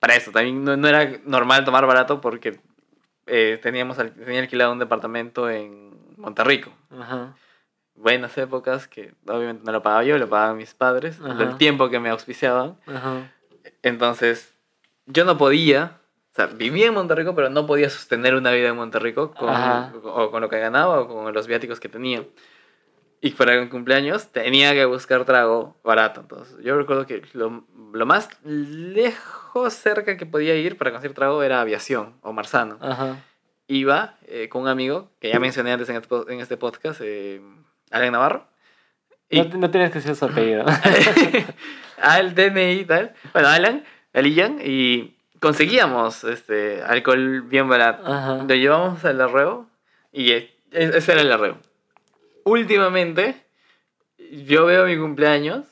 [0.00, 2.58] para eso, también no, no era normal tomar barato porque
[3.62, 6.70] teníamos al- tenía alquilado un departamento en Monterrico.
[6.98, 7.34] ajá,
[7.94, 11.42] Buenas épocas que obviamente no lo pagaba yo, lo pagaban mis padres, Ajá.
[11.42, 12.76] el tiempo que me auspiciaban.
[12.86, 13.22] ajá.
[13.82, 14.54] Entonces,
[15.06, 15.98] yo no podía,
[16.32, 19.48] o sea, vivía en Monterrico, pero no podía sostener una vida en Monterrico con,
[20.04, 22.24] o con lo que ganaba o con los viáticos que tenía.
[23.20, 26.20] Y para el cumpleaños tenía que buscar trago barato.
[26.20, 31.42] Entonces, yo recuerdo que lo, lo más lejos cerca que podía ir para conseguir trago
[31.42, 32.78] era aviación o Marzano.
[32.80, 33.16] Ajá.
[33.68, 37.40] Iba eh, con un amigo que ya mencioné antes en este, en este podcast, eh,
[37.90, 38.46] Alan Navarro.
[39.28, 40.64] Y, No, no tienes que ser su apellido.
[42.00, 43.14] al DNI y tal.
[43.32, 43.84] Bueno, Alan,
[44.16, 48.06] Alian, y conseguíamos este alcohol bien barato.
[48.06, 48.44] Ajá.
[48.48, 49.66] Lo llevamos al arreo
[50.12, 50.32] y
[50.72, 51.58] ese era el arreo.
[52.44, 53.36] Últimamente,
[54.44, 55.64] yo veo mi cumpleaños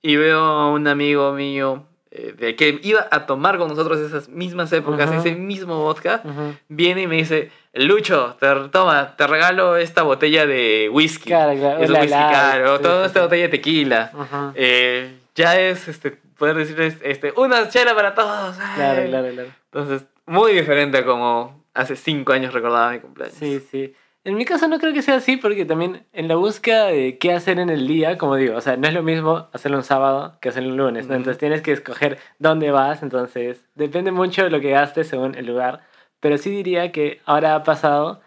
[0.00, 4.28] y veo a un amigo mío eh, de que iba a tomar con nosotros esas
[4.28, 5.18] mismas épocas, Ajá.
[5.18, 6.52] ese mismo vodka, Ajá.
[6.68, 11.26] viene y me dice, Lucho, te, toma, te regalo esta botella de whisky.
[11.30, 11.82] Claro, claro.
[11.82, 13.24] Es un whisky la- caro, sí, toda sí, esta sí.
[13.24, 14.12] botella de tequila.
[14.54, 18.56] Eh, ya es, este, poder decirles, este, una chela para todos.
[18.74, 19.08] Claro, ay.
[19.08, 19.50] claro, claro.
[19.66, 23.36] Entonces, muy diferente a como hace cinco años recordaba mi cumpleaños.
[23.38, 23.94] Sí, sí.
[24.24, 27.32] En mi caso no creo que sea así porque también en la búsqueda de qué
[27.32, 30.36] hacer en el día, como digo, o sea, no es lo mismo hacerlo un sábado
[30.40, 31.14] que hacerlo un lunes, ¿no?
[31.14, 35.46] Entonces tienes que escoger dónde vas, entonces depende mucho de lo que gastes según el
[35.46, 35.86] lugar,
[36.18, 38.20] pero sí diría que ahora ha pasado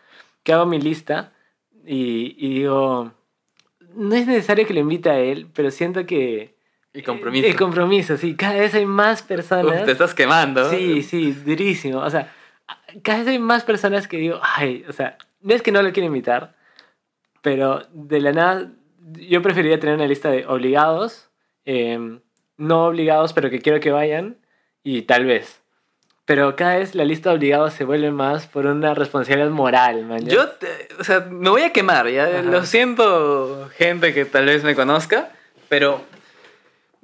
[0.43, 1.33] que hago mi lista
[1.85, 3.11] y, y digo,
[3.93, 6.54] no es necesario que lo invite a él, pero siento que...
[6.95, 7.45] Y compromiso.
[7.47, 9.79] El compromiso, sí, cada vez hay más personas.
[9.81, 10.69] Uf, te estás quemando.
[10.69, 11.99] Sí, sí, durísimo.
[11.99, 12.33] O sea,
[13.03, 15.91] cada vez hay más personas que digo, ay, o sea, no es que no lo
[15.91, 16.55] quiero invitar,
[17.41, 18.71] pero de la nada,
[19.29, 21.29] yo preferiría tener una lista de obligados,
[21.65, 22.21] em,
[22.57, 24.37] no obligados, pero que quiero que vayan,
[24.83, 25.61] y tal vez.
[26.25, 30.25] Pero cada vez la lista de obligados se vuelve más por una responsabilidad moral, man.
[30.25, 32.23] Yo, te- o sea, me voy a quemar, ya.
[32.25, 32.41] Ajá.
[32.41, 35.29] Lo siento, gente que tal vez me conozca,
[35.69, 36.01] pero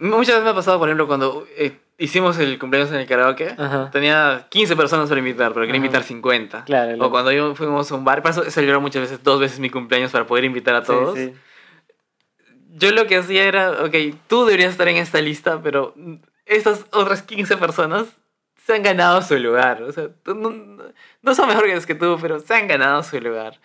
[0.01, 3.55] muchas veces me ha pasado, por ejemplo, cuando eh, hicimos el cumpleaños en el karaoke,
[3.57, 3.89] Ajá.
[3.91, 5.85] tenía 15 personas para invitar, pero quería Ajá.
[5.85, 6.63] invitar 50.
[6.65, 7.05] Claro, claro.
[7.07, 10.11] O cuando yo fuimos a un bar, he celebrado muchas veces, dos veces mi cumpleaños
[10.11, 11.17] para poder invitar a Sí, todos.
[11.17, 11.33] sí.
[12.73, 13.95] Yo lo que hacía era, ok,
[14.27, 15.93] tú deberías estar en esta lista, pero
[16.45, 18.05] estas otras 15 personas
[18.65, 19.83] se han ganado su lugar.
[19.83, 20.51] O sea, tú no,
[21.21, 23.59] no son mejores que tú, pero se han ganado su lugar.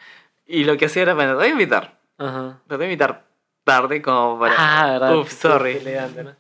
[0.47, 1.99] Y lo que hacía era, bueno, te voy a invitar.
[2.19, 2.59] Ajá.
[2.69, 3.26] Te voy a invitar
[3.67, 4.55] tarde como para...
[4.57, 5.17] Ah, verdad.
[5.17, 5.81] Uf, sorry.
[6.25, 6.33] ¿no?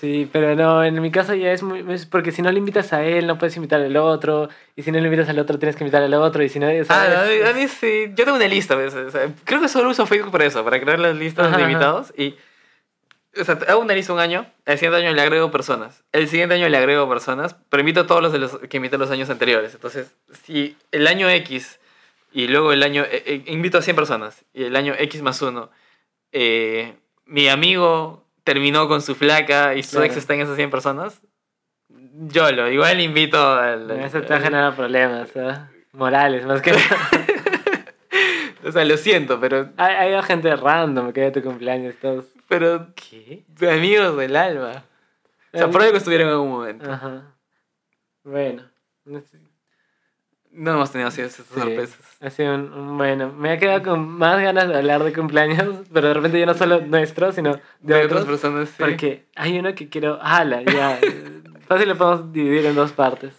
[0.00, 1.84] Sí, pero no, en mi caso ya es muy...
[1.92, 4.48] es porque si no le invitas a él, no puedes invitar al otro.
[4.74, 6.42] Y si no le invitas al otro, tienes que invitar al otro.
[6.42, 6.66] Y si no...
[6.66, 8.06] Ah, a mí, es- a mí sí.
[8.16, 9.06] Yo tengo una lista a veces.
[9.06, 11.62] o sea, creo que solo uso Facebook para eso, para crear las listas Ajá, de
[11.62, 11.70] ajá.
[11.70, 12.12] invitados.
[12.16, 12.34] Y,
[13.40, 16.02] o sea, hago una lista un año, el siguiente año le agrego personas.
[16.10, 18.96] El siguiente año le agrego personas, pero invito a todos los, de los que invité
[18.98, 19.74] los años anteriores.
[19.74, 20.10] Entonces,
[20.44, 21.78] si el año X
[22.32, 23.04] y luego el año.
[23.04, 25.70] eh, eh, invito a 100 personas y el año X más uno,
[26.32, 30.06] eh, mi amigo terminó con su flaca y su Claro.
[30.06, 31.20] ex está en esas 100 personas.
[31.88, 33.90] Yo lo, igual invito al.
[33.90, 35.54] Eso te va a generar problemas, ¿eh?
[35.92, 37.10] Morales, más que nada.
[38.64, 39.70] O sea, lo siento, pero.
[39.76, 42.26] hay, hay gente random que ve tu cumpleaños todos.
[42.48, 42.88] Pero.
[42.94, 43.44] ¿Qué?
[43.48, 44.84] De amigos del alma.
[45.52, 46.90] O sea, por algo estuvieron en algún momento.
[46.90, 47.34] Ajá.
[48.24, 48.62] Bueno.
[50.52, 51.98] No hemos tenido así esas Sí, sorpresas.
[52.20, 53.32] Ha sido un, un- bueno.
[53.32, 56.54] Me ha quedado con más ganas de hablar de cumpleaños, pero de repente ya no
[56.54, 58.22] solo nuestro, sino de, De otros.
[58.22, 58.74] otras personas, sí.
[58.78, 60.18] Porque hay uno que quiero.
[60.22, 60.62] ¡Hala!
[60.62, 60.98] Ya.
[61.66, 63.34] Fácil lo podemos dividir en dos partes.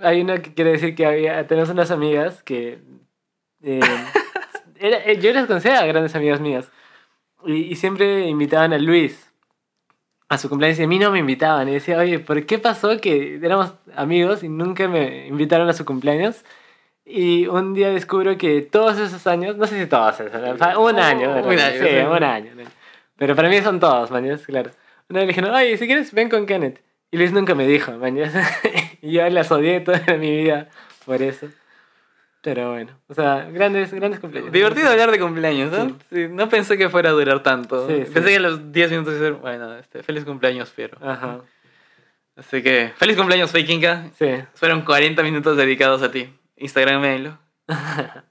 [0.00, 2.78] hay una que quiere decir que había, tenemos unas amigas que...
[3.62, 3.80] eh,
[4.78, 6.70] era- eh, yo las conocía grandes amigas mías.
[7.46, 9.27] Y, y siempre invitaban a Luis
[10.28, 11.68] a su cumpleaños y a mí no me invitaban.
[11.68, 15.84] Y decía, oye, ¿por qué pasó que éramos amigos y nunca me invitaron a su
[15.84, 16.44] cumpleaños?
[17.04, 20.80] Y un día descubro que todos esos años, no sé si todos esos, ¿no?
[20.82, 21.50] Un año, ¿verdad?
[21.50, 21.96] Un año, sí, sí.
[22.06, 22.50] un año.
[23.16, 24.70] Pero para mí son todos, mañana, claro.
[25.08, 26.80] Una vez le dijeron, oye, si quieres, ven con Kenneth.
[27.10, 28.46] Y Luis nunca me dijo, mañana.
[29.02, 30.68] y yo las odié toda mi vida
[31.06, 31.48] por eso.
[32.40, 34.52] Pero bueno, o sea, grandes, grandes cumpleaños.
[34.52, 35.88] Divertido hablar de cumpleaños, ¿no?
[35.88, 35.96] Sí.
[36.12, 37.88] Sí, no pensé que fuera a durar tanto.
[37.88, 38.04] Sí.
[38.12, 40.96] Pensé que a los 10 minutos iba a ser, bueno, este, feliz cumpleaños, pero.
[41.02, 41.40] Ajá,
[42.36, 44.10] Así que, feliz cumpleaños, Fakinka.
[44.16, 44.28] sí.
[44.54, 46.32] Fueron 40 minutos dedicados a ti.
[46.56, 47.36] Instagramélo.